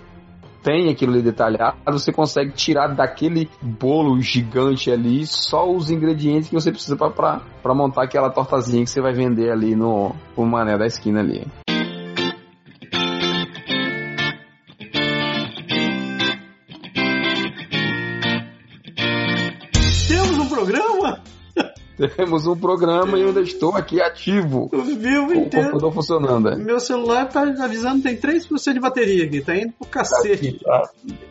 [0.64, 6.56] tem aquilo ali detalhado, você consegue tirar daquele bolo gigante ali só os ingredientes que
[6.56, 10.88] você precisa para montar aquela tortazinha que você vai vender ali no, no mané da
[10.88, 11.46] esquina ali.
[22.10, 24.70] Temos um programa e eu ainda estou aqui ativo.
[24.72, 25.50] Vivo Com o inteiro.
[25.68, 26.50] computador funcionando.
[26.50, 26.56] é.
[26.56, 30.60] Meu celular tá avisando tem 3% de bateria aqui, tá indo pro cacete.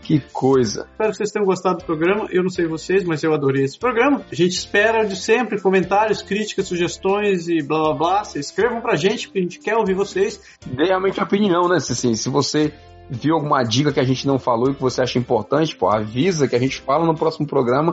[0.02, 0.86] Que coisa.
[0.92, 2.26] Espero que vocês tenham gostado do programa.
[2.30, 4.22] Eu não sei vocês, mas eu adorei esse programa.
[4.30, 8.24] A gente espera de sempre comentários, críticas, sugestões e blá blá blá.
[8.24, 10.40] Vocês escrevam pra gente, porque a gente quer ouvir vocês.
[10.66, 11.78] Dê realmente a opinião, né?
[11.80, 12.72] Se, assim, se você
[13.10, 16.48] viu alguma dica que a gente não falou e que você acha importante, pô, avisa
[16.48, 17.92] que a gente fala no próximo programa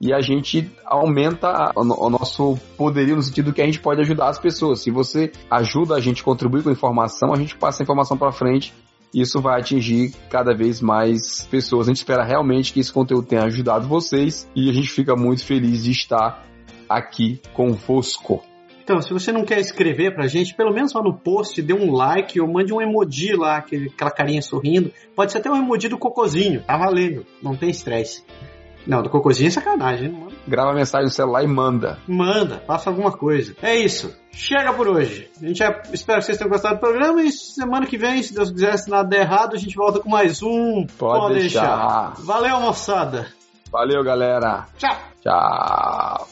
[0.00, 4.00] e a gente aumenta o, no- o nosso poderio no sentido que a gente pode
[4.00, 4.80] ajudar as pessoas.
[4.82, 8.32] Se você ajuda a gente a contribuir com informação, a gente passa a informação para
[8.32, 8.72] frente
[9.14, 11.86] isso vai atingir cada vez mais pessoas.
[11.86, 15.44] A gente espera realmente que esse conteúdo tenha ajudado vocês e a gente fica muito
[15.46, 16.44] feliz de estar
[16.88, 18.42] aqui convosco.
[18.82, 21.92] Então, se você não quer escrever pra gente, pelo menos lá no post, dê um
[21.92, 24.90] like ou mande um emoji lá, aquela carinha sorrindo.
[25.14, 28.24] Pode ser até um emoji do cocôzinho, tá valendo, não tem estresse.
[28.88, 30.28] Não, do cocôzinho é sacanagem, né?
[30.46, 31.98] Grava mensagem no celular e manda.
[32.08, 33.54] Manda, faça alguma coisa.
[33.60, 34.16] É isso.
[34.32, 35.30] Chega por hoje.
[35.36, 38.34] A gente já, espero que vocês tenham gostado do programa e semana que vem, se
[38.34, 40.86] Deus quiser, se nada der errado, a gente volta com mais um.
[40.96, 42.14] Pode deixar.
[42.20, 43.26] Valeu, moçada.
[43.70, 44.66] Valeu, galera.
[44.78, 44.96] Tchau.
[45.22, 46.28] Tchau.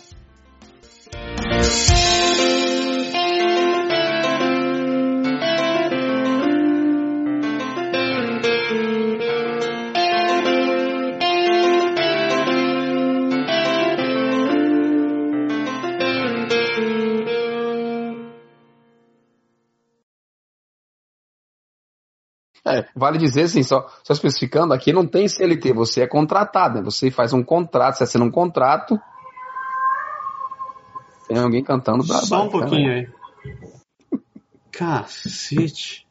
[22.66, 26.82] É, vale dizer assim, só, só especificando, aqui não tem CLT, você é contratado, né?
[26.82, 29.00] Você faz um contrato, você assina um contrato.
[31.28, 32.66] Tem alguém cantando pra Só um bacana.
[32.66, 33.08] pouquinho aí.
[34.72, 36.06] Cacete.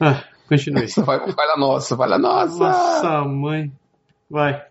[0.00, 0.86] Ah, continue.
[1.04, 2.58] Vai, vai na nossa, vai na nossa.
[2.58, 3.72] Nossa mãe.
[4.28, 4.66] Vai.